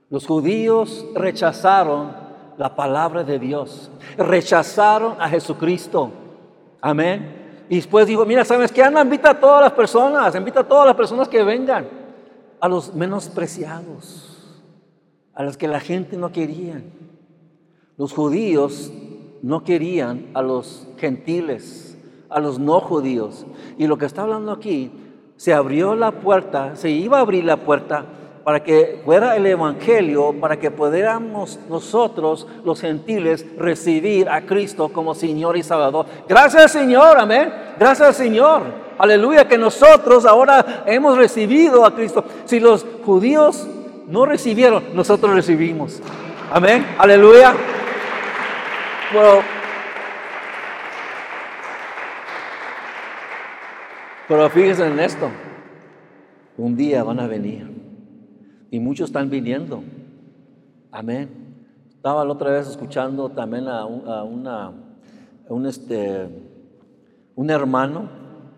Los 0.10 0.28
judíos 0.28 1.06
rechazaron 1.16 2.12
la 2.58 2.76
palabra 2.76 3.24
de 3.24 3.40
Dios, 3.40 3.90
rechazaron 4.18 5.16
a 5.20 5.30
Jesucristo. 5.30 6.12
Amén. 6.82 7.66
Y 7.70 7.78
después 7.78 8.06
dijo, 8.06 8.26
mira, 8.26 8.44
¿sabes 8.44 8.72
qué? 8.72 8.84
Anda, 8.84 9.02
invita 9.02 9.32
a 9.32 9.40
todas 9.40 9.62
las 9.62 9.72
personas, 9.72 10.36
invita 10.36 10.60
a 10.60 10.68
todas 10.68 10.88
las 10.88 10.96
personas 10.96 11.30
que 11.30 11.42
vengan, 11.44 11.88
a 12.60 12.68
los 12.68 12.94
menospreciados, 12.94 14.62
a 15.34 15.44
los 15.44 15.56
que 15.56 15.68
la 15.68 15.80
gente 15.80 16.18
no 16.18 16.32
quería. 16.32 16.82
Los 17.98 18.12
judíos 18.14 18.92
no 19.42 19.64
querían 19.64 20.32
a 20.34 20.42
los 20.42 20.88
gentiles, 20.98 21.91
a 22.32 22.40
los 22.40 22.60
no 22.60 22.80
judíos. 22.80 23.46
Y 23.78 23.88
lo 23.88 23.98
que 23.98 24.06
está 24.06 24.24
hablando 24.24 24.52
aquí, 24.52 24.92
se 25.36 25.54
abrió 25.54 25.96
la 25.96 26.12
puerta, 26.12 26.76
se 26.76 26.90
iba 26.90 27.18
a 27.18 27.22
abrir 27.22 27.44
la 27.44 27.58
puerta 27.58 28.06
para 28.44 28.64
que 28.64 29.02
fuera 29.06 29.36
el 29.36 29.46
Evangelio, 29.46 30.34
para 30.40 30.58
que 30.58 30.72
pudiéramos 30.72 31.60
nosotros, 31.70 32.48
los 32.64 32.82
gentiles, 32.82 33.46
recibir 33.58 34.30
a 34.30 34.42
Cristo 34.42 34.90
como 34.90 35.14
Señor 35.14 35.58
y 35.58 35.64
Salvador. 35.64 36.06
Gracias 36.28 36.72
Señor, 36.72 37.20
amén. 37.20 37.54
Gracias 37.80 38.16
Señor. 38.16 38.64
Aleluya, 38.98 39.48
que 39.48 39.58
nosotros 39.58 40.26
ahora 40.26 40.84
hemos 40.86 41.18
recibido 41.18 41.86
a 41.86 41.96
Cristo. 41.96 42.24
Si 42.46 42.60
los 42.60 42.86
judíos 43.04 43.68
no 44.08 44.26
recibieron, 44.26 44.84
nosotros 44.94 45.34
recibimos. 45.34 46.02
Amén. 46.52 46.86
Aleluya. 46.98 47.54
Bueno, 49.14 49.61
Pero 54.32 54.50
fíjense 54.50 54.88
en 54.88 54.98
esto, 54.98 55.30
un 56.58 56.78
día 56.78 57.04
van 57.04 57.20
a 57.20 57.28
venir. 57.28 57.70
Y 58.72 58.80
muchos 58.80 59.10
están 59.10 59.30
viniendo. 59.30 59.84
Amén. 60.90 61.30
Estaba 61.90 62.24
la 62.24 62.32
otra 62.32 62.52
vez 62.52 62.70
escuchando 62.70 63.28
también 63.28 63.68
a, 63.68 63.84
una, 63.84 64.72
un, 65.50 65.66
este, 65.66 66.30
un 67.36 67.50
hermano, 67.50 68.08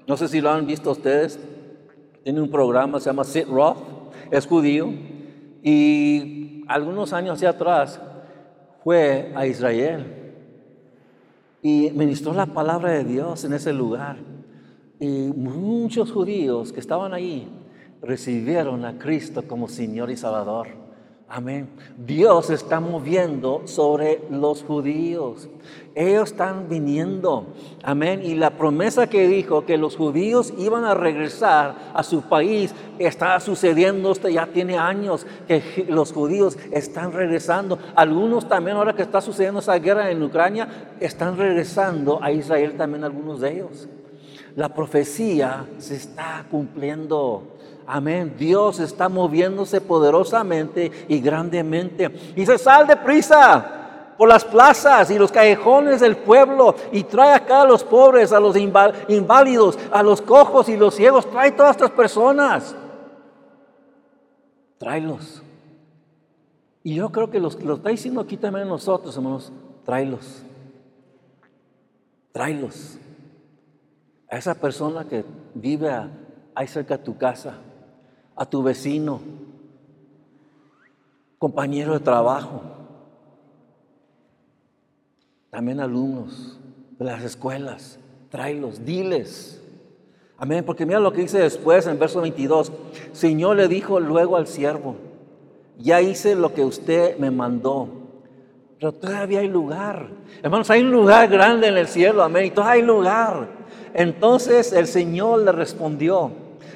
no 0.05 0.15
sé 0.15 0.27
si 0.27 0.41
lo 0.41 0.51
han 0.51 0.67
visto 0.67 0.91
ustedes, 0.91 1.39
tiene 2.23 2.39
un 2.39 2.51
programa, 2.51 2.99
se 2.99 3.07
llama 3.09 3.23
Sit 3.23 3.47
Roth, 3.47 3.79
es 4.29 4.45
judío, 4.45 4.93
y 5.63 6.65
algunos 6.67 7.13
años 7.13 7.37
hacia 7.37 7.49
atrás 7.49 7.99
fue 8.83 9.33
a 9.33 9.47
Israel. 9.47 10.35
Y 11.63 11.89
ministró 11.95 12.31
la 12.31 12.45
palabra 12.45 12.91
de 12.91 13.03
Dios 13.03 13.43
en 13.43 13.53
ese 13.53 13.73
lugar. 13.73 14.17
Y 15.03 15.33
muchos 15.35 16.13
judíos 16.13 16.71
que 16.71 16.79
estaban 16.79 17.13
ahí 17.13 17.45
recibieron 18.01 18.85
a 18.85 18.97
Cristo 18.97 19.43
como 19.45 19.67
Señor 19.67 20.09
y 20.09 20.15
Salvador. 20.15 20.67
Amén. 21.27 21.67
Dios 21.97 22.49
está 22.49 22.79
moviendo 22.79 23.63
sobre 23.65 24.21
los 24.29 24.63
judíos. 24.63 25.49
Ellos 25.93 26.31
están 26.31 26.69
viniendo. 26.69 27.47
Amén. 27.83 28.21
Y 28.23 28.35
la 28.35 28.51
promesa 28.51 29.07
que 29.07 29.27
dijo 29.27 29.65
que 29.65 29.77
los 29.77 29.97
judíos 29.97 30.53
iban 30.57 30.85
a 30.85 30.93
regresar 30.93 31.75
a 31.93 32.01
su 32.01 32.21
país 32.21 32.73
está 32.97 33.37
sucediendo. 33.41 34.13
Ya 34.29 34.47
tiene 34.53 34.77
años 34.77 35.27
que 35.49 35.85
los 35.89 36.13
judíos 36.13 36.57
están 36.71 37.11
regresando. 37.11 37.77
Algunos 37.93 38.47
también, 38.47 38.77
ahora 38.77 38.95
que 38.95 39.01
está 39.01 39.19
sucediendo 39.19 39.59
esa 39.59 39.77
guerra 39.79 40.09
en 40.11 40.23
Ucrania, 40.23 40.93
están 41.01 41.35
regresando 41.35 42.23
a 42.23 42.31
Israel 42.31 42.77
también 42.77 43.03
algunos 43.03 43.41
de 43.41 43.51
ellos. 43.51 43.89
La 44.55 44.69
profecía 44.69 45.65
se 45.79 45.95
está 45.95 46.45
cumpliendo. 46.49 47.43
Amén. 47.87 48.35
Dios 48.37 48.79
está 48.79 49.09
moviéndose 49.09 49.81
poderosamente 49.81 50.91
y 51.07 51.19
grandemente. 51.19 52.33
Y 52.35 52.45
se 52.45 52.57
sal 52.57 52.85
de 52.87 52.95
prisa 52.97 54.13
por 54.17 54.29
las 54.29 54.45
plazas 54.45 55.09
y 55.09 55.17
los 55.17 55.31
callejones 55.31 55.99
del 56.01 56.17
pueblo 56.17 56.75
y 56.91 57.03
trae 57.03 57.33
acá 57.33 57.63
a 57.63 57.67
los 57.67 57.83
pobres, 57.83 58.31
a 58.31 58.39
los 58.39 58.55
inválidos, 58.55 59.77
a 59.91 60.03
los 60.03 60.21
cojos 60.21 60.69
y 60.69 60.77
los 60.77 60.95
ciegos. 60.95 61.29
Trae 61.29 61.51
todas 61.51 61.75
estas 61.75 61.91
personas. 61.91 62.75
Tráelos. 64.77 65.41
Y 66.83 66.95
yo 66.95 67.09
creo 67.11 67.31
que 67.31 67.39
los, 67.39 67.61
lo 67.63 67.75
está 67.75 67.89
diciendo 67.89 68.21
aquí 68.21 68.37
también 68.37 68.67
nosotros, 68.67 69.15
hermanos. 69.15 69.51
Tráelos. 69.85 70.43
Tráelos. 72.31 72.97
A 74.33 74.37
esa 74.37 74.55
persona 74.55 75.07
que 75.07 75.23
vive 75.53 75.91
ahí 76.55 76.65
cerca 76.65 76.97
de 76.97 77.03
tu 77.03 77.15
casa 77.19 77.53
a 78.35 78.47
tu 78.47 78.63
vecino, 78.63 79.21
compañero 81.37 81.93
de 81.93 81.99
trabajo, 81.99 82.63
también 85.51 85.79
alumnos 85.79 86.59
de 86.97 87.05
las 87.05 87.23
escuelas, 87.23 87.99
tráelos, 88.31 88.83
diles. 88.83 89.61
Amén, 90.39 90.65
porque 90.65 90.87
mira 90.87 90.99
lo 90.99 91.13
que 91.13 91.21
dice 91.21 91.37
después 91.37 91.85
en 91.85 91.99
verso 91.99 92.19
22. 92.19 92.71
Señor 93.11 93.57
le 93.57 93.67
dijo 93.67 93.99
luego 93.99 94.35
al 94.35 94.47
siervo, 94.47 94.95
ya 95.77 96.01
hice 96.01 96.33
lo 96.33 96.55
que 96.55 96.65
usted 96.65 97.19
me 97.19 97.29
mandó, 97.29 97.87
pero 98.83 98.91
todavía 98.91 99.39
hay 99.39 99.47
lugar. 99.47 100.07
Hermanos, 100.41 100.69
hay 100.69 100.81
un 100.81 100.91
lugar 100.91 101.29
grande 101.29 101.69
en 101.69 101.77
el 101.77 101.87
cielo, 101.87 102.21
amén, 102.21 102.47
y 102.47 102.51
todavía 102.51 102.73
hay 102.73 102.81
lugar. 102.81 103.47
Entonces 103.93 104.73
el 104.73 104.87
Señor 104.87 105.39
le 105.39 105.53
respondió, 105.53 106.29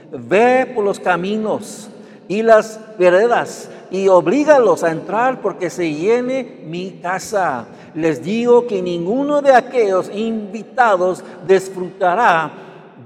ve 0.10 0.72
por 0.74 0.86
los 0.86 1.02
caminos 1.02 1.90
y 2.30 2.44
las 2.44 2.80
veredas 2.98 3.70
y 3.92 4.08
oblígalos 4.08 4.86
a 4.86 4.92
entrar 4.92 5.42
porque 5.42 5.70
se 5.70 5.94
llene 5.94 6.62
mi 6.64 6.92
casa. 7.02 7.66
Les 7.94 8.24
digo 8.24 8.68
que 8.68 8.82
ninguno 8.82 9.42
de 9.42 9.54
aquellos 9.54 10.10
invitados 10.16 11.26
disfrutará 11.46 12.50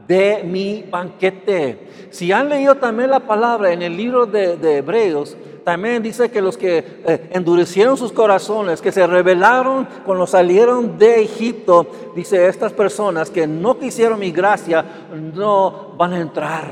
de 0.07 0.43
mi 0.43 0.85
banquete. 0.91 1.87
Si 2.11 2.31
han 2.31 2.49
leído 2.49 2.75
también 2.75 3.09
la 3.09 3.21
palabra 3.21 3.73
en 3.73 3.81
el 3.81 3.97
libro 3.97 4.27
de, 4.27 4.77
Hebreos, 4.77 5.35
también 5.63 6.01
dice 6.01 6.31
que 6.31 6.41
los 6.41 6.57
que 6.57 6.77
eh, 7.05 7.29
endurecieron 7.31 7.97
sus 7.97 8.11
corazones, 8.11 8.81
que 8.81 8.91
se 8.91 9.05
rebelaron 9.05 9.87
cuando 10.05 10.25
salieron 10.25 10.97
de 10.97 11.21
Egipto, 11.21 11.87
dice 12.15 12.47
estas 12.47 12.73
personas 12.73 13.29
que 13.29 13.45
no 13.47 13.77
quisieron 13.77 14.19
mi 14.19 14.31
gracia, 14.31 14.83
no 15.35 15.93
van 15.97 16.13
a 16.13 16.19
entrar 16.19 16.65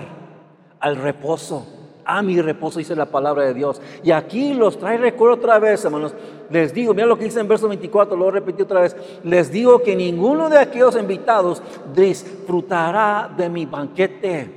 al 0.79 0.95
reposo. 0.95 1.65
A 2.05 2.23
mi 2.23 2.41
reposo 2.41 2.79
dice 2.79 2.95
la 2.95 3.05
palabra 3.05 3.43
de 3.45 3.53
Dios. 3.53 3.79
Y 4.03 4.09
aquí 4.09 4.55
los 4.55 4.79
trae 4.79 4.97
recuerdo 4.97 5.35
otra 5.35 5.59
vez, 5.59 5.85
hermanos. 5.85 6.15
Les 6.49 6.73
digo, 6.73 6.95
mira 6.95 7.05
lo 7.05 7.17
que 7.17 7.25
dice 7.25 7.39
en 7.39 7.47
verso 7.47 7.67
24, 7.67 8.17
lo 8.17 8.31
repetí 8.31 8.63
otra 8.63 8.81
vez. 8.81 8.95
Les 9.23 9.51
digo 9.51 9.83
que 9.83 9.95
ninguno 9.95 10.49
de 10.49 10.57
aquellos 10.57 10.95
invitados 10.95 11.61
disfrutará 11.93 13.29
de 13.37 13.47
mi 13.47 13.67
banquete. 13.67 14.49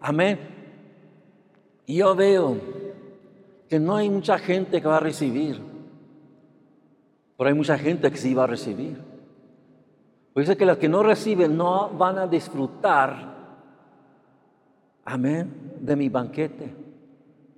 Amén. 0.00 0.40
Y 1.86 1.96
yo 1.96 2.16
veo 2.16 2.56
que 3.70 3.80
no 3.80 3.96
hay 3.96 4.10
mucha 4.10 4.38
gente 4.38 4.82
que 4.82 4.88
va 4.88 4.98
a 4.98 5.00
recibir, 5.00 5.58
pero 7.38 7.48
hay 7.48 7.54
mucha 7.54 7.78
gente 7.78 8.10
que 8.10 8.18
sí 8.18 8.34
va 8.34 8.44
a 8.44 8.48
recibir. 8.48 9.00
Pues 10.34 10.46
dice 10.46 10.58
que 10.58 10.66
los 10.66 10.76
que 10.76 10.90
no 10.90 11.02
reciben 11.02 11.56
no 11.56 11.88
van 11.88 12.18
a 12.18 12.26
disfrutar 12.26 13.30
Amén. 15.10 15.76
De 15.80 15.96
mi 15.96 16.08
banquete. 16.08 16.72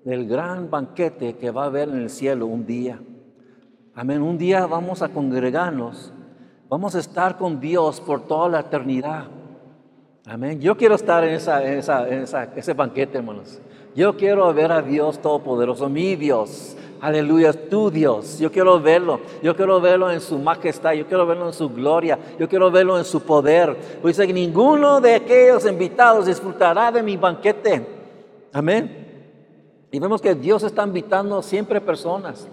Del 0.04 0.26
gran 0.26 0.70
banquete 0.70 1.36
que 1.36 1.50
va 1.50 1.64
a 1.64 1.66
haber 1.66 1.88
en 1.88 1.96
el 1.96 2.10
cielo 2.10 2.46
un 2.46 2.64
día. 2.64 2.98
Amén. 3.94 4.22
Un 4.22 4.38
día 4.38 4.66
vamos 4.66 5.02
a 5.02 5.10
congregarnos. 5.10 6.12
Vamos 6.68 6.94
a 6.94 6.98
estar 6.98 7.36
con 7.36 7.60
Dios 7.60 8.00
por 8.00 8.26
toda 8.26 8.48
la 8.48 8.60
eternidad. 8.60 9.26
Amén. 10.24 10.60
Yo 10.60 10.76
quiero 10.76 10.94
estar 10.94 11.24
en, 11.24 11.34
esa, 11.34 11.62
en, 11.62 11.78
esa, 12.22 12.44
ese 12.44 12.72
banquete, 12.72 13.18
hermanos. 13.18 13.60
Yo 13.94 14.16
quiero 14.16 14.52
ver 14.54 14.72
a 14.72 14.82
Dios 14.82 15.20
Todopoderoso, 15.20 15.88
mi 15.88 16.16
Dios. 16.16 16.76
Aleluya, 17.00 17.52
tu 17.52 17.90
Dios. 17.90 18.38
Yo 18.38 18.52
quiero 18.52 18.80
verlo. 18.80 19.20
Yo 19.42 19.56
quiero 19.56 19.80
verlo 19.80 20.08
en 20.10 20.20
su 20.20 20.38
majestad. 20.38 20.92
Yo 20.92 21.04
quiero 21.06 21.26
verlo 21.26 21.48
en 21.48 21.52
su 21.52 21.68
gloria. 21.68 22.16
Yo 22.38 22.48
quiero 22.48 22.70
verlo 22.70 22.96
en 22.96 23.04
su 23.04 23.20
poder. 23.20 23.76
Pues 24.00 24.16
dice 24.16 24.26
que 24.26 24.32
ninguno 24.32 25.00
de 25.00 25.16
aquellos 25.16 25.66
invitados 25.66 26.26
disfrutará 26.26 26.92
de 26.92 27.02
mi 27.02 27.16
banquete. 27.16 27.84
Amén. 28.52 29.88
Y 29.90 29.98
vemos 29.98 30.22
que 30.22 30.34
Dios 30.36 30.62
está 30.62 30.84
invitando 30.84 31.42
siempre 31.42 31.80
personas. 31.80 32.48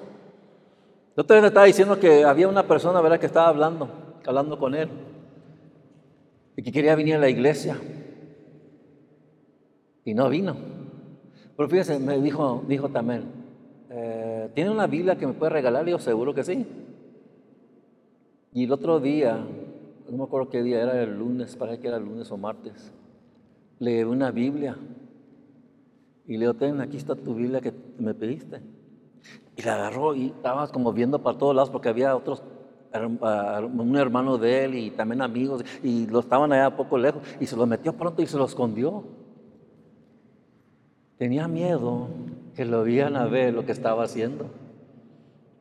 Yo 1.16 1.24
te 1.24 1.38
estaba 1.38 1.66
diciendo 1.66 2.00
que 2.00 2.24
había 2.24 2.48
una 2.48 2.64
persona, 2.64 3.02
¿verdad?, 3.02 3.20
que 3.20 3.28
estaba 3.28 3.50
hablando, 3.50 3.88
hablando 4.26 4.58
con 4.58 4.74
él. 4.74 4.90
Y 6.56 6.64
que 6.64 6.72
quería 6.72 6.96
venir 6.96 7.16
a 7.16 7.20
la 7.20 7.30
iglesia. 7.30 7.78
Y 10.06 10.16
no 10.16 10.28
vino. 10.28 10.79
Pero 11.60 11.68
fíjese, 11.68 12.00
me 12.00 12.18
dijo, 12.22 12.64
dijo 12.70 12.88
también, 12.88 13.24
eh, 13.90 14.50
¿tiene 14.56 14.70
una 14.70 14.88
Biblia 14.88 15.18
que 15.18 15.28
me 15.28 15.34
puede 15.34 15.50
regalar? 15.50 15.86
yo, 15.86 16.00
seguro 16.00 16.34
que 16.34 16.42
sí. 16.42 16.66
Y 18.54 18.64
el 18.64 18.72
otro 18.72 19.02
día, 19.02 19.46
no 20.10 20.18
me 20.18 20.24
acuerdo 20.24 20.48
qué 20.48 20.64
día 20.64 20.82
era, 20.82 21.04
el 21.04 21.20
lunes, 21.20 21.58
parece 21.58 21.82
que 21.82 21.90
era 21.90 22.00
lunes 22.00 22.32
o 22.32 22.38
martes, 22.38 22.94
leí 23.78 24.04
una 24.04 24.32
Biblia. 24.32 24.78
Y 26.26 26.38
le 26.38 26.40
digo, 26.40 26.54
ten, 26.54 26.80
aquí 26.80 26.96
está 26.96 27.14
tu 27.14 27.36
Biblia 27.36 27.60
que 27.60 27.74
me 27.98 28.14
pediste. 28.14 28.62
Y 29.58 29.62
la 29.62 29.74
agarró 29.74 30.16
y 30.16 30.28
estaba 30.28 30.66
como 30.70 30.94
viendo 30.94 31.22
para 31.22 31.38
todos 31.38 31.54
lados 31.54 31.70
porque 31.70 31.90
había 31.90 32.16
otros, 32.16 32.42
un 32.94 33.98
hermano 33.98 34.38
de 34.38 34.64
él 34.64 34.76
y 34.76 34.92
también 34.92 35.22
amigos, 35.22 35.66
y 35.84 36.08
lo 36.08 36.22
estaban 36.22 36.54
allá 36.54 36.78
poco 36.78 36.98
lejos, 36.98 37.22
y 37.38 37.46
se 37.46 37.58
lo 37.58 37.66
metió 37.66 37.92
pronto 37.92 38.22
y 38.22 38.28
se 38.28 38.38
lo 38.38 38.46
escondió. 38.46 39.19
Tenía 41.20 41.50
miedo 41.50 42.08
que 42.56 42.64
lo 42.64 42.84
vieran 42.86 43.18
a 43.18 43.26
ver 43.26 43.54
lo 43.54 43.66
que 43.66 43.74
estaba 43.74 44.06
haciendo. 44.06 44.46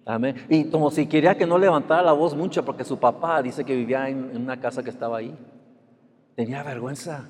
Amén. 0.06 0.36
Y 0.48 0.70
como 0.70 0.88
si 0.92 1.08
quería 1.08 1.36
que 1.36 1.46
no 1.46 1.58
levantara 1.58 2.00
la 2.00 2.12
voz 2.12 2.36
mucho 2.36 2.64
porque 2.64 2.84
su 2.84 2.96
papá 2.98 3.42
dice 3.42 3.64
que 3.64 3.74
vivía 3.74 4.08
en, 4.08 4.36
una 4.36 4.60
casa 4.60 4.84
que 4.84 4.90
estaba 4.90 5.18
ahí. 5.18 5.36
Tenía 6.36 6.62
vergüenza. 6.62 7.28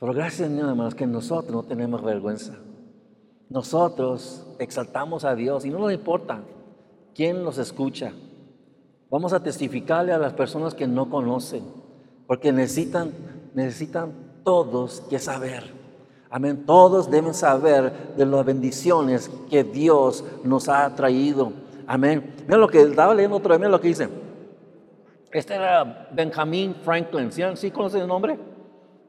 Pero 0.00 0.14
gracias, 0.14 0.48
Señor, 0.48 0.70
hermanos, 0.70 0.94
que 0.94 1.06
nosotros 1.06 1.52
no 1.52 1.64
tenemos 1.64 2.02
vergüenza. 2.02 2.54
Nosotros 3.50 4.46
exaltamos 4.58 5.26
a 5.26 5.34
Dios 5.34 5.66
y 5.66 5.70
no 5.70 5.78
nos 5.78 5.92
importa 5.92 6.40
quién 7.14 7.44
nos 7.44 7.58
escucha. 7.58 8.14
Vamos 9.10 9.34
a 9.34 9.42
testificarle 9.42 10.12
a 10.12 10.18
las 10.18 10.32
personas 10.32 10.74
que 10.74 10.88
no 10.88 11.10
conocen, 11.10 11.62
porque 12.26 12.52
necesitan, 12.52 13.12
necesitan 13.54 14.12
todos 14.44 15.02
que 15.10 15.18
saber. 15.18 15.85
Amén. 16.30 16.64
Todos 16.66 17.10
deben 17.10 17.34
saber 17.34 18.14
de 18.16 18.26
las 18.26 18.44
bendiciones 18.44 19.30
que 19.48 19.64
Dios 19.64 20.24
nos 20.42 20.68
ha 20.68 20.94
traído. 20.94 21.52
Amén. 21.86 22.34
Mira 22.46 22.58
lo 22.58 22.68
que 22.68 22.80
estaba 22.80 23.14
leyendo 23.14 23.36
otra 23.36 23.52
vez, 23.52 23.60
mira 23.60 23.70
lo 23.70 23.80
que 23.80 23.88
dice. 23.88 24.08
Este 25.30 25.54
era 25.54 26.08
Benjamin 26.12 26.74
Franklin. 26.82 27.30
¿Sí, 27.30 27.42
¿Sí 27.54 27.70
conocen 27.70 28.02
el 28.02 28.08
nombre? 28.08 28.38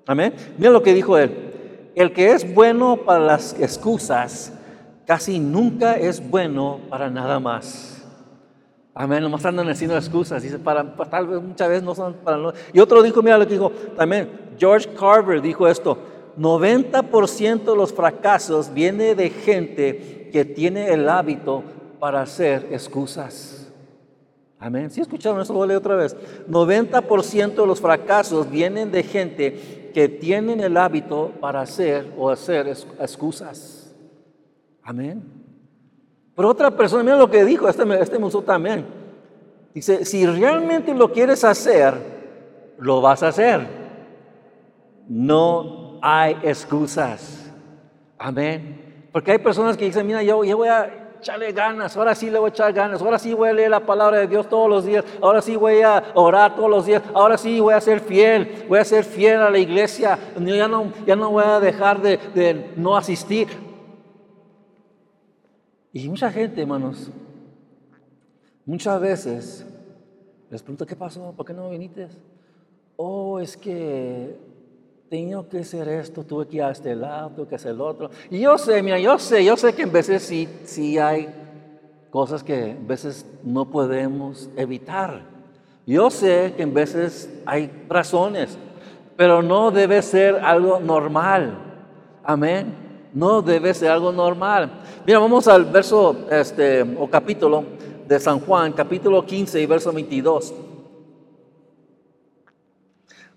Amén. 0.05 0.33
Mira 0.57 0.71
lo 0.71 0.83
que 0.83 0.93
dijo 0.93 1.17
él. 1.17 1.91
El 1.95 2.13
que 2.13 2.31
es 2.31 2.53
bueno 2.53 2.97
para 2.97 3.19
las 3.19 3.59
excusas, 3.59 4.53
casi 5.05 5.39
nunca 5.39 5.93
es 5.93 6.29
bueno 6.29 6.79
para 6.89 7.09
nada 7.09 7.39
más. 7.39 8.05
Amén, 8.93 9.21
nomás 9.21 9.45
andan 9.45 9.69
haciendo 9.69 9.95
excusas. 9.95 10.43
Dice, 10.43 10.59
para, 10.59 10.95
tal 10.95 11.27
vez 11.27 11.41
muchas 11.41 11.69
veces 11.69 11.83
no 11.83 11.95
son 11.95 12.13
para 12.13 12.37
no. 12.37 12.53
Y 12.73 12.79
otro 12.79 13.01
dijo, 13.01 13.21
mira 13.21 13.37
lo 13.37 13.45
que 13.45 13.53
dijo 13.53 13.71
también, 13.95 14.29
George 14.57 14.89
Carver 14.93 15.41
dijo 15.41 15.67
esto, 15.67 15.97
90% 16.37 17.63
de 17.63 17.75
los 17.75 17.93
fracasos 17.93 18.73
viene 18.73 19.15
de 19.15 19.29
gente 19.29 20.29
que 20.31 20.45
tiene 20.45 20.93
el 20.93 21.09
hábito 21.09 21.63
para 21.99 22.21
hacer 22.21 22.67
excusas. 22.71 23.71
Amén. 24.59 24.89
Si 24.89 25.01
escucharon 25.01 25.41
eso, 25.41 25.53
lo 25.53 25.59
voy 25.59 25.65
a 25.65 25.67
leer 25.69 25.79
otra 25.79 25.95
vez. 25.95 26.15
90% 26.49 27.55
de 27.55 27.67
los 27.67 27.79
fracasos 27.79 28.49
vienen 28.49 28.91
de 28.91 29.03
gente 29.03 29.91
que 29.93 30.09
tienen 30.09 30.59
el 30.59 30.77
hábito 30.77 31.31
para 31.39 31.61
hacer 31.61 32.11
o 32.17 32.29
hacer 32.29 32.67
excusas. 32.67 33.95
Amén. 34.83 35.23
Pero 36.35 36.49
otra 36.49 36.69
persona, 36.71 37.03
mira 37.03 37.17
lo 37.17 37.29
que 37.29 37.43
dijo, 37.45 37.67
este 37.67 37.83
este 37.99 38.19
también. 38.45 38.85
Dice, 39.73 40.05
si 40.05 40.25
realmente 40.25 40.93
lo 40.93 41.11
quieres 41.11 41.43
hacer, 41.43 41.95
lo 42.77 43.01
vas 43.01 43.23
a 43.23 43.29
hacer. 43.29 43.67
No 45.07 45.86
hay 46.09 46.37
excusas. 46.41 47.51
Amén. 48.17 49.09
Porque 49.11 49.31
hay 49.33 49.39
personas 49.39 49.75
que 49.75 49.83
dicen, 49.83 50.07
mira, 50.07 50.23
yo, 50.23 50.41
yo 50.45 50.55
voy 50.55 50.69
a 50.69 51.17
echarle 51.19 51.51
ganas, 51.51 51.97
ahora 51.97 52.15
sí 52.15 52.29
le 52.29 52.39
voy 52.39 52.47
a 52.47 52.53
echar 52.53 52.71
ganas, 52.71 53.01
ahora 53.01 53.19
sí 53.19 53.33
voy 53.33 53.49
a 53.49 53.53
leer 53.53 53.71
la 53.71 53.85
palabra 53.85 54.19
de 54.19 54.27
Dios 54.27 54.47
todos 54.47 54.69
los 54.69 54.85
días, 54.85 55.03
ahora 55.21 55.41
sí 55.41 55.57
voy 55.57 55.81
a 55.81 56.01
orar 56.13 56.55
todos 56.55 56.69
los 56.69 56.85
días, 56.85 57.03
ahora 57.13 57.37
sí 57.37 57.59
voy 57.59 57.73
a 57.73 57.81
ser 57.81 57.99
fiel, 57.99 58.63
voy 58.69 58.79
a 58.79 58.85
ser 58.85 59.03
fiel 59.03 59.41
a 59.41 59.49
la 59.49 59.59
iglesia, 59.59 60.17
ya 60.39 60.67
no, 60.69 60.93
ya 61.05 61.17
no 61.17 61.31
voy 61.31 61.43
a 61.45 61.59
dejar 61.59 62.01
de, 62.01 62.15
de 62.33 62.71
no 62.77 62.95
asistir. 62.95 63.49
Y 65.91 66.07
mucha 66.07 66.31
gente, 66.31 66.61
hermanos, 66.61 67.11
muchas 68.65 69.01
veces 69.01 69.67
les 70.49 70.61
pregunto, 70.61 70.85
¿qué 70.85 70.95
pasó? 70.95 71.33
¿Por 71.35 71.45
qué 71.45 71.53
no 71.53 71.69
viniste? 71.69 72.07
Oh, 72.95 73.41
es 73.41 73.57
que 73.57 74.46
tengo 75.09 75.47
que 75.47 75.59
hacer 75.59 75.87
esto, 75.87 76.23
tuve 76.23 76.47
que 76.47 76.57
ir 76.57 76.63
a 76.63 76.71
este 76.71 76.95
lado, 76.95 77.47
que 77.47 77.55
hacer 77.55 77.71
el 77.71 77.81
otro. 77.81 78.09
Y 78.29 78.39
yo 78.39 78.57
sé, 78.57 78.81
mira, 78.83 78.99
yo 78.99 79.17
sé, 79.17 79.43
yo 79.43 79.55
sé 79.55 79.73
que 79.73 79.83
en 79.83 79.91
veces 79.91 80.23
sí, 80.23 80.47
sí 80.65 80.97
hay 80.97 81.29
cosas 82.09 82.43
que 82.43 82.71
en 82.71 82.87
veces 82.87 83.25
no 83.43 83.69
podemos 83.69 84.49
evitar. 84.57 85.21
Yo 85.85 86.09
sé 86.09 86.53
que 86.57 86.63
en 86.63 86.73
veces 86.73 87.29
hay 87.45 87.71
razones, 87.87 88.57
pero 89.15 89.41
no 89.41 89.71
debe 89.71 90.01
ser 90.01 90.35
algo 90.35 90.79
normal. 90.79 91.57
Amén. 92.23 92.73
No 93.13 93.41
debe 93.41 93.73
ser 93.73 93.91
algo 93.91 94.11
normal. 94.11 94.81
Mira, 95.05 95.19
vamos 95.19 95.47
al 95.47 95.65
verso 95.65 96.27
este, 96.29 96.81
o 96.81 97.09
capítulo 97.09 97.63
de 98.05 98.19
San 98.19 98.41
Juan, 98.41 98.73
capítulo 98.73 99.25
15 99.25 99.61
y 99.61 99.65
verso 99.65 99.93
22. 99.93 100.53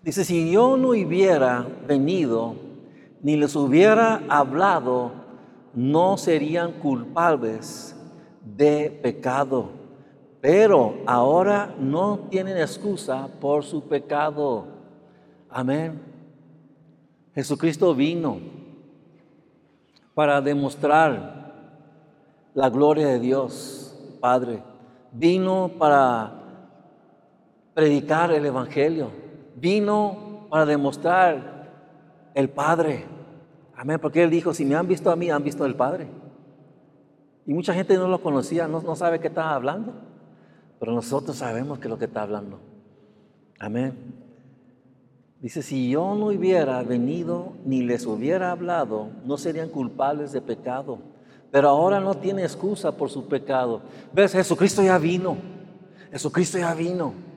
Dice, 0.03 0.25
si 0.25 0.51
yo 0.51 0.77
no 0.77 0.91
hubiera 0.91 1.67
venido 1.87 2.55
ni 3.23 3.37
les 3.37 3.55
hubiera 3.55 4.23
hablado, 4.29 5.13
no 5.75 6.17
serían 6.17 6.73
culpables 6.73 7.95
de 8.43 8.91
pecado. 9.03 9.71
Pero 10.41 10.97
ahora 11.07 11.75
no 11.79 12.21
tienen 12.31 12.57
excusa 12.57 13.29
por 13.41 13.63
su 13.63 13.83
pecado. 13.83 14.65
Amén. 15.51 16.01
Jesucristo 17.35 17.95
vino 17.95 18.39
para 20.15 20.41
demostrar 20.41 21.41
la 22.55 22.71
gloria 22.71 23.07
de 23.09 23.21
Dios, 23.21 23.95
Padre. 24.19 24.63
Vino 25.13 25.71
para 25.79 26.33
predicar 27.75 28.33
el 28.33 28.47
Evangelio. 28.47 29.20
Vino 29.61 30.47
para 30.49 30.65
demostrar 30.67 31.69
el 32.35 32.49
Padre. 32.49 33.05
Amén, 33.77 33.99
porque 34.01 34.23
Él 34.23 34.31
dijo, 34.31 34.55
si 34.55 34.65
me 34.65 34.75
han 34.75 34.89
visto 34.89 35.11
a 35.11 35.17
mí, 35.17 35.31
han 35.31 35.45
visto 35.45 35.65
al 35.65 35.75
Padre. 35.75 36.09
Y 37.47 37.53
mucha 37.53 37.75
gente 37.75 37.97
no 37.97 38.09
lo 38.09 38.23
conocía, 38.23 38.69
no, 38.69 38.95
sabe 38.97 39.21
qué 39.21 39.29
está 39.29 39.55
hablando. 39.55 39.93
Pero 40.79 40.93
nosotros 40.93 41.37
sabemos 41.37 41.79
que 41.79 41.89
es 41.89 41.91
lo 41.91 41.99
que 41.99 42.07
está 42.07 42.23
hablando. 42.23 42.59
Amén. 43.59 43.95
Dice, 45.41 45.63
si 45.63 45.91
yo 45.91 46.15
no 46.15 46.27
hubiera 46.27 46.83
venido 46.83 47.53
ni 47.65 47.83
les 47.83 48.07
hubiera 48.07 48.53
hablado, 48.53 49.09
no 49.25 49.37
serían 49.37 49.69
culpables 49.69 50.33
de 50.33 50.41
pecado. 50.41 50.99
Pero 51.51 51.69
ahora 51.69 52.01
no 52.01 52.15
tiene 52.15 52.43
excusa 52.43 52.93
por 52.93 53.11
su 53.11 53.27
pecado. 53.27 53.83
¿Ves? 54.13 54.33
Jesucristo 54.33 54.83
ya 54.83 54.99
vino. 54.99 55.37
Jesucristo 56.13 56.59
ya 56.59 56.75
vino. 56.75 57.30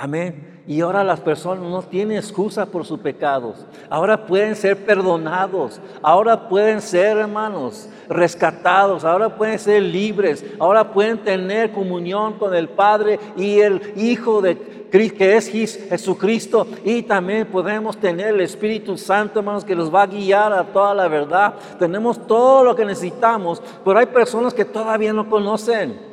Amén. 0.00 0.62
Y 0.68 0.80
ahora 0.80 1.02
las 1.02 1.18
personas 1.18 1.64
no 1.64 1.82
tienen 1.82 2.18
excusa 2.18 2.66
por 2.66 2.84
sus 2.84 3.00
pecados. 3.00 3.66
Ahora 3.90 4.26
pueden 4.26 4.54
ser 4.54 4.76
perdonados. 4.84 5.80
Ahora 6.02 6.48
pueden 6.48 6.80
ser, 6.80 7.16
hermanos, 7.16 7.88
rescatados. 8.08 9.04
Ahora 9.04 9.34
pueden 9.34 9.58
ser 9.58 9.82
libres. 9.82 10.44
Ahora 10.60 10.92
pueden 10.92 11.18
tener 11.18 11.72
comunión 11.72 12.34
con 12.34 12.54
el 12.54 12.68
Padre 12.68 13.18
y 13.36 13.58
el 13.58 13.92
Hijo 13.96 14.40
de 14.40 14.56
que 14.88 15.36
es 15.36 15.50
Jesucristo. 15.50 16.68
Y 16.84 17.02
también 17.02 17.46
podemos 17.48 17.96
tener 17.96 18.28
el 18.28 18.40
Espíritu 18.40 18.96
Santo, 18.96 19.40
hermanos, 19.40 19.64
que 19.64 19.74
nos 19.74 19.92
va 19.92 20.02
a 20.02 20.06
guiar 20.06 20.52
a 20.52 20.64
toda 20.64 20.94
la 20.94 21.08
verdad. 21.08 21.54
Tenemos 21.76 22.24
todo 22.24 22.62
lo 22.62 22.76
que 22.76 22.84
necesitamos, 22.84 23.60
pero 23.84 23.98
hay 23.98 24.06
personas 24.06 24.54
que 24.54 24.64
todavía 24.64 25.12
no 25.12 25.28
conocen. 25.28 26.07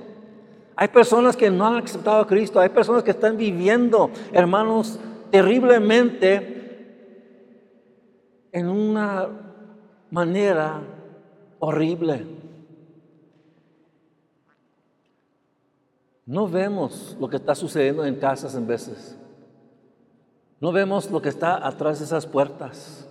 Hay 0.75 0.89
personas 0.89 1.37
que 1.37 1.49
no 1.49 1.65
han 1.65 1.83
aceptado 1.83 2.17
a 2.17 2.27
Cristo. 2.27 2.59
Hay 2.59 2.69
personas 2.69 3.03
que 3.03 3.11
están 3.11 3.37
viviendo, 3.37 4.09
hermanos, 4.31 4.99
terriblemente 5.31 6.55
en 8.51 8.67
una 8.67 9.27
manera 10.11 10.81
horrible. 11.59 12.25
No 16.25 16.47
vemos 16.47 17.15
lo 17.19 17.29
que 17.29 17.37
está 17.37 17.53
sucediendo 17.55 18.05
en 18.05 18.15
casas 18.15 18.55
en 18.55 18.65
veces. 18.65 19.17
No 20.59 20.71
vemos 20.71 21.11
lo 21.11 21.21
que 21.21 21.29
está 21.29 21.65
atrás 21.65 21.99
de 21.99 22.05
esas 22.05 22.25
puertas. 22.25 23.07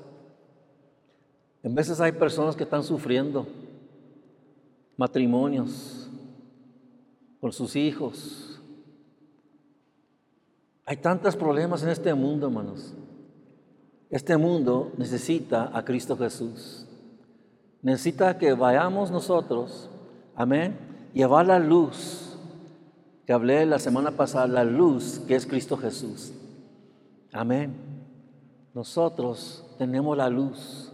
En 1.63 1.75
veces 1.75 2.01
hay 2.01 2.13
personas 2.13 2.57
que 2.57 2.65
están 2.65 2.83
sufriendo 2.83 3.47
matrimonios 4.97 6.04
con 7.45 7.53
sus 7.53 7.77
hijos. 7.77 8.59
Hay 10.87 10.97
tantos 10.97 11.37
problemas 11.37 11.83
en 11.83 11.91
este 11.91 12.15
mundo, 12.15 12.47
hermanos. 12.47 12.95
Este 14.09 14.39
mundo 14.39 14.93
necesita 14.97 15.71
a 15.77 15.85
Cristo 15.85 16.17
Jesús. 16.17 16.87
Necesita 17.83 18.39
que 18.39 18.55
vayamos 18.55 19.11
nosotros, 19.11 19.91
amén, 20.35 20.79
llevar 21.13 21.45
la 21.45 21.59
luz 21.59 22.39
que 23.27 23.35
hablé 23.35 23.67
la 23.67 23.79
semana 23.79 24.13
pasada, 24.13 24.47
la 24.47 24.65
luz 24.65 25.21
que 25.29 25.35
es 25.35 25.45
Cristo 25.45 25.77
Jesús. 25.77 26.33
Amén. 27.31 27.75
Nosotros 28.73 29.67
tenemos 29.77 30.17
la 30.17 30.31
luz. 30.31 30.91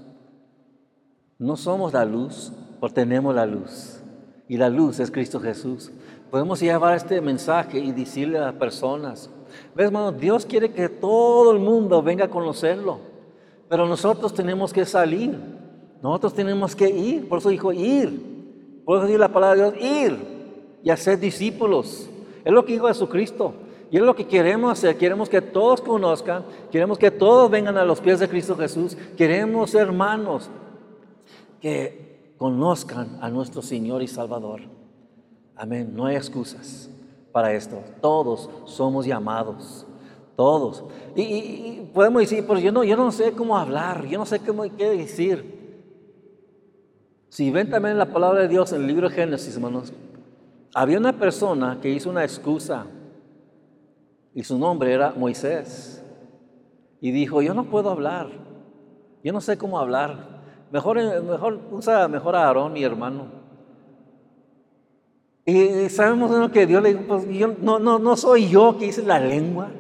No 1.39 1.57
somos 1.57 1.93
la 1.93 2.05
luz, 2.05 2.51
pero 2.81 2.93
tenemos 2.93 3.37
la 3.37 3.47
luz. 3.47 4.01
Y 4.49 4.57
la 4.57 4.69
luz 4.69 4.99
es 4.99 5.13
Cristo 5.13 5.39
Jesús. 5.39 5.93
Podemos 6.31 6.61
llevar 6.61 6.97
este 6.97 7.21
mensaje 7.21 7.79
y 7.79 7.93
decirle 7.93 8.39
a 8.39 8.47
las 8.47 8.55
personas, 8.55 9.29
ves 9.75 9.87
hermano, 9.87 10.13
Dios 10.13 10.47
quiere 10.47 10.73
que 10.73 10.89
todo 10.89 11.53
el 11.53 11.59
mundo 11.59 12.03
venga 12.03 12.27
a 12.27 12.31
conocerlo, 12.31 12.99
pero 13.69 13.87
nosotros 13.87 14.33
tenemos 14.33 14.73
que 14.73 14.85
salir, 14.85 15.37
nosotros 16.03 16.35
tenemos 16.35 16.77
que 16.77 16.89
ir, 16.89 17.29
por 17.29 17.39
eso 17.39 17.49
dijo 17.49 17.73
ir, 17.73 18.83
por 18.85 18.99
eso 18.99 19.07
dice 19.07 19.19
la 19.19 19.33
palabra 19.33 19.71
de 19.71 19.79
Dios, 19.79 19.85
ir 19.85 20.19
y 20.83 20.91
hacer 20.91 21.19
discípulos. 21.19 22.09
Es 22.45 22.53
lo 22.53 22.65
que 22.65 22.73
dijo 22.73 22.89
Jesucristo. 22.89 23.55
Y 23.91 23.97
es 23.97 24.03
lo 24.03 24.15
que 24.15 24.27
queremos 24.27 24.73
hacer. 24.73 24.97
Queremos 24.97 25.29
que 25.29 25.43
todos 25.43 25.81
conozcan. 25.81 26.45
Queremos 26.71 26.97
que 26.97 27.11
todos 27.11 27.51
vengan 27.51 27.77
a 27.77 27.85
los 27.85 28.01
pies 28.01 28.21
de 28.21 28.29
Cristo 28.29 28.57
Jesús. 28.57 28.97
Queremos 29.17 29.75
hermanos 29.75 30.49
que 31.61 32.35
conozcan 32.39 33.19
a 33.21 33.29
nuestro 33.29 33.63
Señor 33.63 34.03
y 34.03 34.09
Salvador. 34.09 34.63
Amén. 35.61 35.93
No 35.95 36.07
hay 36.07 36.17
excusas 36.17 36.89
para 37.33 37.53
esto. 37.53 37.85
Todos 38.01 38.49
somos 38.65 39.05
llamados. 39.05 39.87
Todos. 40.35 40.85
Y, 41.15 41.83
podemos 41.93 42.23
decir, 42.23 42.47
pero 42.49 42.59
yo 42.59 42.73
no, 42.73 42.83
yo 42.83 42.97
no 42.97 43.13
sé 43.13 43.33
cómo 43.33 43.59
hablar. 43.59 44.07
Yo 44.07 44.19
no 44.19 44.25
sé 44.25 44.41
cómo, 44.41 44.63
qué 44.75 44.89
decir. 44.89 45.85
Si 47.29 47.51
ven 47.51 47.69
también 47.69 47.99
la 47.99 48.07
palabra 48.07 48.41
de 48.41 48.49
Dios 48.49 48.73
en 48.73 48.81
el 48.81 48.87
libro 48.87 49.11
de 49.11 49.15
Génesis, 49.15 49.55
hermanos, 49.55 49.93
había 50.75 50.97
una 50.97 51.13
persona 51.13 51.79
que 51.83 51.91
hizo 51.91 52.09
una 52.09 52.25
excusa 52.25 52.87
y 54.35 54.43
su 54.43 54.59
nombre 54.59 54.95
era 54.95 55.13
Moisés. 55.13 56.03
Y 57.03 57.11
dijo, 57.11 57.43
yo 57.43 57.53
no 57.53 57.65
puedo 57.65 57.91
hablar. 57.91 58.31
Yo 59.23 59.35
no 59.35 59.43
sé 59.43 59.59
cómo 59.59 59.79
hablar. 59.79 60.41
Mejor, 60.73 60.97
mejor 61.23 61.61
usa 61.71 62.09
mejor 62.09 62.35
a 62.35 62.47
Aarón, 62.47 62.73
mi 62.73 62.83
hermano. 62.83 63.40
Y 65.51 65.89
sabemos 65.89 66.51
que 66.51 66.67
Dios 66.67 66.83
le 66.83 66.95
dijo, 66.95 67.05
pues 67.07 67.29
yo, 67.29 67.55
no, 67.61 67.79
no, 67.79 67.99
no 67.99 68.17
soy 68.17 68.49
yo 68.49 68.77
que 68.79 68.87
hice 68.87 69.03
la 69.03 69.19
lengua. 69.19 69.71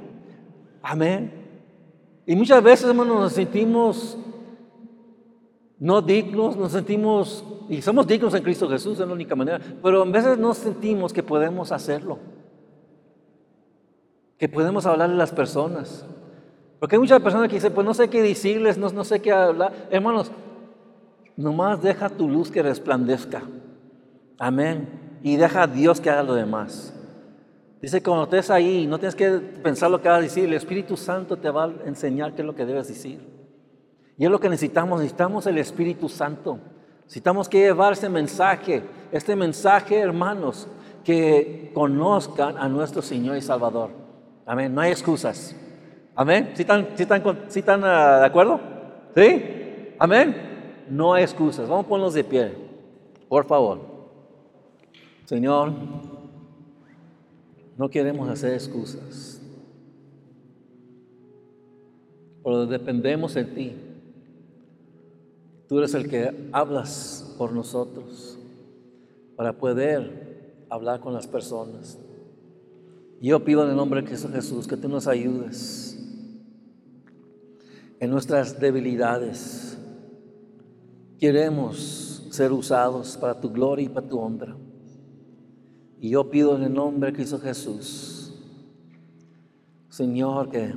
Amén. 0.82 1.32
Y 2.26 2.34
muchas 2.36 2.62
veces, 2.62 2.88
hermanos, 2.88 3.20
nos 3.20 3.32
sentimos 3.32 4.18
no 5.80 6.02
dignos, 6.02 6.58
nos 6.58 6.72
sentimos, 6.72 7.42
y 7.70 7.80
somos 7.80 8.06
dignos 8.06 8.34
en 8.34 8.42
Cristo 8.42 8.68
Jesús, 8.68 9.00
es 9.00 9.08
la 9.08 9.14
única 9.14 9.34
manera, 9.34 9.58
pero 9.82 10.02
a 10.02 10.04
veces 10.04 10.36
no 10.36 10.52
sentimos 10.52 11.10
que 11.10 11.22
podemos 11.22 11.72
hacerlo, 11.72 12.18
que 14.36 14.46
podemos 14.46 14.84
hablarle 14.84 15.14
a 15.14 15.18
las 15.18 15.32
personas. 15.32 16.04
Porque 16.78 16.96
hay 16.96 17.00
muchas 17.00 17.20
personas 17.22 17.48
que 17.48 17.54
dicen, 17.54 17.72
pues 17.72 17.86
no 17.86 17.94
sé 17.94 18.08
qué 18.10 18.22
decirles, 18.22 18.76
no, 18.76 18.90
no 18.90 19.04
sé 19.04 19.20
qué 19.20 19.32
hablar. 19.32 19.72
Hermanos, 19.90 20.30
nomás 21.36 21.82
deja 21.82 22.10
tu 22.10 22.28
luz 22.28 22.50
que 22.50 22.62
resplandezca. 22.62 23.42
Amén. 24.38 25.09
Y 25.22 25.36
deja 25.36 25.62
a 25.62 25.66
Dios 25.66 26.00
que 26.00 26.10
haga 26.10 26.22
lo 26.22 26.34
demás. 26.34 26.94
Dice, 27.80 28.02
cuando 28.02 28.24
estés 28.24 28.50
ahí, 28.50 28.86
no 28.86 28.98
tienes 28.98 29.14
que 29.14 29.30
pensar 29.62 29.90
lo 29.90 30.02
que 30.02 30.08
vas 30.08 30.18
a 30.18 30.22
decir, 30.22 30.44
el 30.44 30.54
Espíritu 30.54 30.96
Santo 30.96 31.36
te 31.36 31.48
va 31.50 31.64
a 31.64 31.72
enseñar 31.86 32.34
qué 32.34 32.42
es 32.42 32.46
lo 32.46 32.54
que 32.54 32.66
debes 32.66 32.88
decir. 32.88 33.20
Y 34.18 34.24
es 34.24 34.30
lo 34.30 34.38
que 34.38 34.50
necesitamos, 34.50 35.00
necesitamos 35.00 35.46
el 35.46 35.56
Espíritu 35.56 36.08
Santo. 36.08 36.58
Necesitamos 37.04 37.48
que 37.48 37.58
llevar 37.58 37.94
ese 37.94 38.08
mensaje, 38.08 38.82
este 39.10 39.34
mensaje, 39.34 39.98
hermanos, 39.98 40.68
que 41.02 41.70
conozcan 41.74 42.58
a 42.58 42.68
nuestro 42.68 43.00
Señor 43.00 43.36
y 43.36 43.40
Salvador. 43.40 43.90
Amén, 44.44 44.74
no 44.74 44.82
hay 44.82 44.90
excusas. 44.90 45.56
Amén. 46.14 46.50
¿Sí 46.54 46.62
están, 46.62 46.88
están, 46.96 47.84
ah, 47.84 48.18
de 48.20 48.26
acuerdo? 48.26 48.60
¿Sí? 49.16 49.94
Amén. 49.98 50.84
No 50.90 51.14
hay 51.14 51.22
excusas. 51.22 51.68
Vamos 51.68 51.86
a 51.86 51.88
ponernos 51.88 52.12
de 52.12 52.24
pie. 52.24 52.52
Por 53.28 53.46
favor. 53.46 53.89
Señor, 55.30 55.72
no 57.78 57.88
queremos 57.88 58.28
hacer 58.28 58.52
excusas. 58.52 59.40
Pero 62.42 62.66
dependemos 62.66 63.34
de 63.34 63.44
ti. 63.44 63.76
Tú 65.68 65.78
eres 65.78 65.94
el 65.94 66.08
que 66.08 66.48
hablas 66.50 67.32
por 67.38 67.52
nosotros 67.52 68.40
para 69.36 69.52
poder 69.52 70.64
hablar 70.68 70.98
con 70.98 71.12
las 71.12 71.28
personas. 71.28 71.96
Yo 73.20 73.44
pido 73.44 73.62
en 73.62 73.70
el 73.70 73.76
nombre 73.76 74.02
de 74.02 74.08
Jesús 74.08 74.66
que 74.66 74.76
tú 74.76 74.88
nos 74.88 75.06
ayudes 75.06 75.96
en 78.00 78.10
nuestras 78.10 78.58
debilidades. 78.58 79.78
Queremos 81.20 82.26
ser 82.32 82.50
usados 82.50 83.16
para 83.16 83.40
tu 83.40 83.48
gloria 83.48 83.84
y 83.84 83.88
para 83.88 84.08
tu 84.08 84.18
honra. 84.18 84.56
Y 86.00 86.10
yo 86.10 86.30
pido 86.30 86.56
en 86.56 86.62
el 86.62 86.74
nombre 86.74 87.10
de 87.10 87.16
Cristo 87.16 87.38
Jesús, 87.38 88.34
Señor, 89.88 90.48
que 90.48 90.74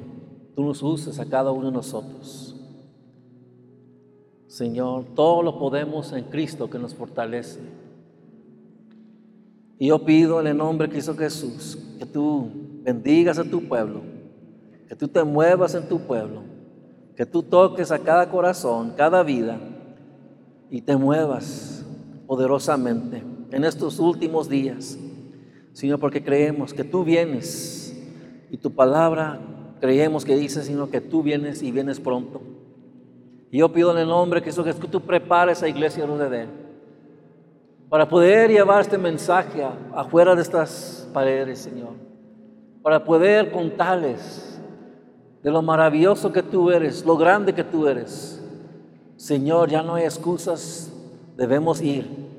tú 0.56 0.64
nos 0.64 0.84
uses 0.84 1.20
a 1.20 1.26
cada 1.26 1.52
uno 1.52 1.68
de 1.68 1.72
nosotros. 1.72 2.56
Señor, 4.48 5.06
todo 5.16 5.42
lo 5.42 5.58
podemos 5.58 6.12
en 6.12 6.26
Cristo 6.26 6.70
que 6.70 6.78
nos 6.78 6.94
fortalece. 6.94 7.60
Y 9.80 9.88
yo 9.88 10.04
pido 10.04 10.40
en 10.42 10.48
el 10.48 10.58
nombre 10.58 10.88
de 10.88 10.94
Cristo 10.94 11.16
Jesús 11.16 11.78
que 11.98 12.06
tú 12.06 12.50
bendigas 12.84 13.40
a 13.40 13.44
tu 13.44 13.68
pueblo, 13.68 14.02
que 14.88 14.96
tú 14.96 15.08
te 15.08 15.24
muevas 15.24 15.74
en 15.74 15.88
tu 15.88 16.00
pueblo 16.00 16.54
que 17.16 17.26
tú 17.26 17.44
toques 17.44 17.92
a 17.92 18.00
cada 18.00 18.30
corazón, 18.30 18.94
cada 18.98 19.24
vida 19.24 19.60
y 20.70 20.82
te 20.82 20.96
muevas 20.96 21.86
poderosamente 22.28 23.24
en 23.52 23.64
estos 23.64 24.00
últimos 24.00 24.50
días. 24.50 24.98
Señor, 25.74 26.00
porque 26.00 26.24
creemos 26.24 26.74
que 26.74 26.84
tú 26.84 27.04
vienes 27.04 27.96
y 28.50 28.58
tu 28.58 28.72
palabra 28.72 29.40
creemos 29.80 30.24
que 30.24 30.36
dice, 30.36 30.64
sino 30.64 30.90
que 30.90 31.02
tú 31.02 31.24
vienes 31.24 31.62
y 31.62 31.72
vienes 31.72 32.00
pronto. 32.00 32.42
Y 33.52 33.58
yo 33.58 33.74
pido 33.74 33.92
en 33.92 33.98
el 33.98 34.08
nombre 34.08 34.40
de 34.40 34.46
Jesús 34.46 34.66
que 34.66 34.88
tú 34.88 35.02
prepares 35.02 35.62
a 35.62 35.68
Iglesia 35.68 36.06
de 36.06 36.48
para 37.90 38.08
poder 38.08 38.50
llevar 38.50 38.82
este 38.82 38.98
mensaje 38.98 39.64
afuera 39.94 40.36
de 40.36 40.42
estas 40.42 41.08
paredes, 41.14 41.60
Señor. 41.60 41.92
Para 42.82 43.04
poder 43.04 43.52
contarles 43.52 44.60
de 45.44 45.52
lo 45.52 45.62
maravilloso 45.62 46.32
que 46.32 46.42
tú 46.42 46.72
eres, 46.72 47.06
lo 47.06 47.18
grande 47.18 47.54
que 47.54 47.64
tú 47.64 47.88
eres. 47.88 48.42
Señor, 49.16 49.70
ya 49.70 49.84
no 49.84 49.96
hay 49.96 50.06
excusas, 50.06 50.92
debemos 51.38 51.82
ir. 51.82 52.33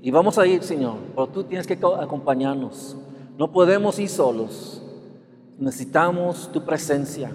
Y 0.00 0.10
vamos 0.10 0.38
a 0.38 0.46
ir, 0.46 0.62
Señor, 0.62 0.96
pero 1.14 1.26
tú 1.26 1.44
tienes 1.44 1.66
que 1.66 1.74
acompañarnos. 1.74 2.96
No 3.36 3.50
podemos 3.50 3.98
ir 3.98 4.08
solos. 4.08 4.82
Necesitamos 5.58 6.50
tu 6.52 6.64
presencia. 6.64 7.32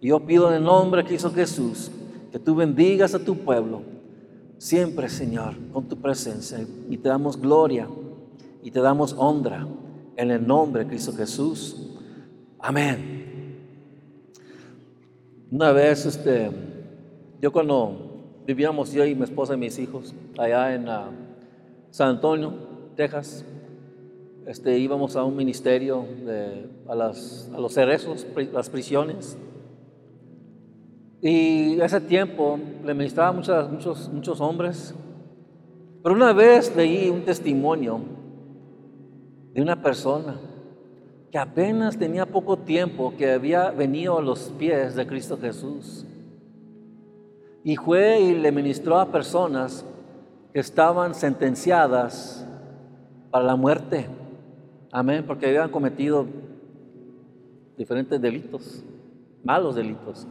Y 0.00 0.08
yo 0.08 0.20
pido 0.20 0.48
en 0.48 0.56
el 0.56 0.64
nombre 0.64 1.02
de 1.02 1.08
Cristo 1.08 1.30
Jesús 1.30 1.90
que 2.30 2.38
tú 2.38 2.54
bendigas 2.54 3.14
a 3.14 3.18
tu 3.18 3.36
pueblo 3.36 3.80
siempre, 4.58 5.08
Señor, 5.08 5.54
con 5.72 5.84
tu 5.84 5.96
presencia. 5.96 6.66
Y 6.90 6.98
te 6.98 7.08
damos 7.08 7.40
gloria 7.40 7.88
y 8.62 8.70
te 8.70 8.80
damos 8.80 9.14
honra 9.16 9.66
en 10.16 10.30
el 10.30 10.46
nombre 10.46 10.84
de 10.84 10.90
Cristo 10.90 11.12
Jesús. 11.12 11.94
Amén. 12.58 13.16
Una 15.50 15.72
vez, 15.72 16.04
este, 16.04 16.50
yo 17.40 17.52
cuando 17.52 18.42
vivíamos 18.46 18.92
yo 18.92 19.04
y 19.04 19.14
mi 19.14 19.24
esposa 19.24 19.54
y 19.54 19.58
mis 19.58 19.78
hijos 19.78 20.14
allá 20.38 20.74
en 20.74 20.88
ah, 20.88 21.10
San 21.96 22.10
Antonio, 22.10 22.52
Texas, 22.94 23.42
este, 24.46 24.78
íbamos 24.78 25.16
a 25.16 25.24
un 25.24 25.34
ministerio 25.34 26.04
de, 26.26 26.68
a, 26.86 26.94
las, 26.94 27.50
a 27.54 27.58
los 27.58 27.72
cerezos, 27.72 28.26
las 28.52 28.68
prisiones. 28.68 29.38
Y 31.22 31.80
ese 31.80 32.02
tiempo 32.02 32.60
le 32.84 32.92
ministraba 32.92 33.30
a 33.30 33.32
muchos, 33.32 34.10
muchos 34.12 34.42
hombres. 34.42 34.94
Pero 36.02 36.14
una 36.14 36.34
vez 36.34 36.76
leí 36.76 37.08
un 37.08 37.22
testimonio 37.22 38.00
de 39.54 39.62
una 39.62 39.80
persona 39.80 40.36
que 41.32 41.38
apenas 41.38 41.98
tenía 41.98 42.26
poco 42.26 42.58
tiempo 42.58 43.14
que 43.16 43.32
había 43.32 43.70
venido 43.70 44.18
a 44.18 44.22
los 44.22 44.52
pies 44.58 44.96
de 44.96 45.06
Cristo 45.06 45.38
Jesús. 45.40 46.04
Y 47.64 47.76
fue 47.76 48.20
y 48.20 48.34
le 48.34 48.52
ministró 48.52 49.00
a 49.00 49.10
personas 49.10 49.82
estaban 50.60 51.14
sentenciadas 51.14 52.46
para 53.30 53.44
la 53.44 53.56
muerte. 53.56 54.06
Amén, 54.92 55.24
porque 55.26 55.46
habían 55.46 55.70
cometido 55.70 56.26
diferentes 57.76 58.20
delitos, 58.20 58.84
malos 59.44 59.74
delitos. 59.74 60.26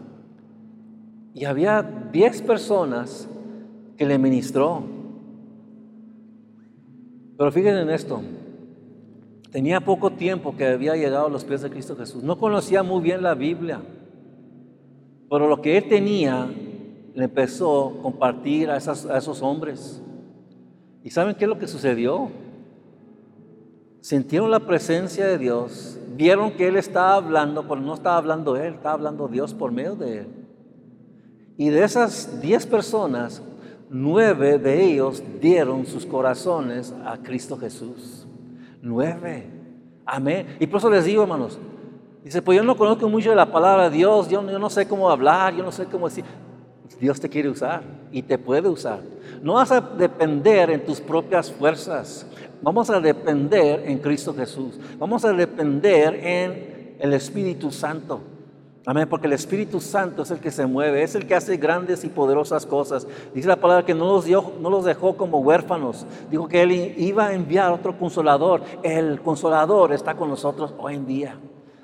Y 1.34 1.46
había 1.46 1.82
10 1.82 2.42
personas 2.44 3.28
que 3.98 4.06
le 4.06 4.18
ministró. 4.18 4.84
Pero 7.38 7.52
fíjense 7.52 7.82
en 7.82 7.90
esto, 7.90 8.22
Tenía 9.56 9.80
poco 9.80 10.12
tiempo 10.12 10.58
que 10.58 10.68
había 10.68 10.98
llegado 10.98 11.28
a 11.28 11.30
los 11.30 11.46
pies 11.46 11.62
de 11.62 11.70
Cristo 11.70 11.96
Jesús. 11.96 12.22
No 12.24 12.38
conocía 12.38 12.84
muy 12.84 13.02
bien 13.02 13.24
la 13.24 13.36
Biblia. 13.36 13.80
Pero 15.30 15.48
lo 15.48 15.62
que 15.62 15.78
él 15.78 15.88
tenía 15.88 16.46
le 17.14 17.24
empezó 17.24 17.88
a 17.88 18.02
compartir 18.02 18.70
a, 18.70 18.76
esos 18.76 19.42
hombres. 19.42 20.02
¿Y 21.06 21.12
saben 21.12 21.36
qué 21.36 21.46
es 21.46 21.50
lo 21.50 21.60
que 21.60 21.68
sucedió? 21.68 22.32
Sintieron 24.02 24.50
la 24.50 24.60
presencia 24.60 25.28
de 25.28 25.38
Dios, 25.38 26.00
vieron 26.16 26.50
que 26.54 26.68
Él 26.68 26.78
estaba 26.78 27.14
hablando, 27.14 27.68
pero 27.68 27.80
no 27.80 27.94
estaba 27.94 28.18
hablando 28.18 28.56
Él, 28.56 28.74
estaba 28.74 28.96
hablando 28.96 29.28
Dios 29.28 29.54
por 29.54 29.72
medio 29.72 29.96
de 29.96 30.18
Él. 30.22 30.28
Y 31.58 31.70
de 31.70 31.84
esas 31.84 32.42
diez 32.42 32.66
personas, 32.66 33.44
nueve 33.88 34.58
de 34.58 34.84
ellos 34.84 35.22
dieron 35.40 35.86
sus 35.86 36.08
corazones 36.08 36.92
a 37.06 37.18
Cristo 37.18 37.56
Jesús. 37.56 38.26
Nueve. 38.82 39.46
Amén. 40.08 40.58
Y 40.60 40.66
por 40.66 40.80
eso 40.80 40.90
les 40.90 41.06
digo, 41.06 41.22
hermanos, 41.22 41.60
dice, 42.24 42.42
pues 42.42 42.58
yo 42.58 42.64
no 42.64 42.76
conozco 42.76 43.08
mucho 43.08 43.30
de 43.30 43.36
la 43.36 43.52
palabra 43.52 43.92
de 43.92 43.96
Dios, 43.96 44.28
yo, 44.28 44.44
yo 44.50 44.58
no 44.58 44.72
sé 44.72 44.88
cómo 44.88 45.12
hablar, 45.12 45.54
yo 45.54 45.64
no 45.64 45.72
sé 45.72 45.86
cómo 45.86 46.10
decir. 46.10 46.26
Dios 47.00 47.20
te 47.20 47.30
quiere 47.30 47.50
usar 47.50 47.82
y 48.12 48.22
te 48.22 48.38
puede 48.38 48.70
usar. 48.70 49.00
No 49.42 49.54
vas 49.54 49.72
a 49.72 49.82
depender 49.82 50.70
en 50.70 50.86
tus 50.86 51.02
propias 51.02 51.52
fuerzas. 51.52 52.26
Vamos 52.62 52.90
a 52.90 53.00
depender 53.00 53.84
en 53.86 54.00
Cristo 54.00 54.34
Jesús. 54.34 54.80
Vamos 54.98 55.26
a 55.26 55.34
depender 55.34 56.16
en 56.16 56.96
el 57.00 57.14
Espíritu 57.14 57.72
Santo. 57.72 58.22
Amén, 58.88 59.08
porque 59.10 59.26
el 59.26 59.34
Espíritu 59.34 59.82
Santo 59.82 60.22
es 60.22 60.30
el 60.30 60.40
que 60.40 60.52
se 60.52 60.68
mueve, 60.68 61.02
es 61.02 61.16
el 61.16 61.26
que 61.26 61.34
hace 61.34 61.58
grandes 61.58 62.04
y 62.04 62.10
poderosas 62.10 62.68
cosas. 62.68 63.08
Dice 63.34 63.48
la 63.48 63.56
palabra 63.56 63.84
que 63.84 63.96
no 63.96 64.06
los, 64.06 64.26
dio, 64.26 64.54
no 64.62 64.70
los 64.70 64.86
dejó 64.86 65.18
como 65.18 65.40
huérfanos. 65.40 66.06
Dijo 66.30 66.48
que 66.48 66.62
Él 66.62 66.72
iba 66.72 67.28
a 67.28 67.34
enviar 67.34 67.72
otro 67.72 67.98
consolador. 67.98 68.62
El 68.84 69.22
consolador 69.22 69.92
está 69.92 70.16
con 70.16 70.30
nosotros 70.30 70.76
hoy 70.78 70.96
en 70.96 71.08
día. 71.08 71.40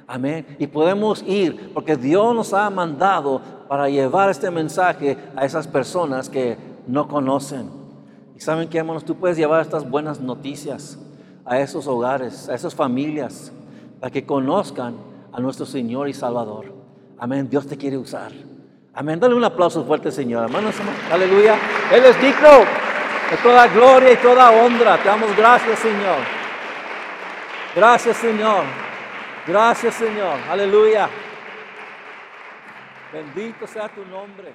Amén. 0.05 0.45
Y 0.59 0.67
podemos 0.67 1.23
ir 1.25 1.71
porque 1.73 1.95
Dios 1.95 2.35
nos 2.35 2.53
ha 2.53 2.69
mandado 2.69 3.41
para 3.71 3.87
llevar 3.87 4.29
este 4.29 4.51
mensaje 4.51 5.17
a 5.33 5.45
esas 5.45 5.65
personas 5.65 6.29
que 6.29 6.57
no 6.87 7.07
conocen. 7.07 7.69
Y 8.35 8.41
saben 8.41 8.67
que, 8.67 8.77
hermanos, 8.77 9.05
tú 9.05 9.15
puedes 9.15 9.37
llevar 9.37 9.61
estas 9.61 9.89
buenas 9.89 10.19
noticias 10.19 10.99
a 11.45 11.57
esos 11.57 11.87
hogares, 11.87 12.49
a 12.49 12.53
esas 12.53 12.75
familias, 12.75 13.53
para 14.01 14.11
que 14.11 14.25
conozcan 14.25 14.95
a 15.31 15.39
nuestro 15.39 15.65
Señor 15.65 16.09
y 16.09 16.13
Salvador. 16.13 16.65
Amén. 17.17 17.49
Dios 17.49 17.65
te 17.65 17.77
quiere 17.77 17.97
usar. 17.97 18.33
Amén. 18.93 19.21
Dale 19.21 19.35
un 19.35 19.43
aplauso 19.45 19.85
fuerte, 19.85 20.11
Señor. 20.11 20.43
Hermanos, 20.43 20.75
aleluya. 21.09 21.55
Él 21.93 22.03
es 22.03 22.21
digno 22.21 22.49
de 23.29 23.37
toda 23.41 23.67
gloria 23.67 24.11
y 24.11 24.17
toda 24.17 24.51
honra. 24.51 24.97
Te 24.97 25.07
damos 25.07 25.33
gracias, 25.37 25.79
Señor. 25.79 26.17
Gracias, 27.73 28.17
Señor. 28.17 28.65
Gracias, 29.47 29.95
Señor. 29.95 30.35
Aleluya. 30.49 31.09
Bendito 33.11 33.67
sea 33.67 33.89
tu 33.89 34.05
nombre. 34.05 34.53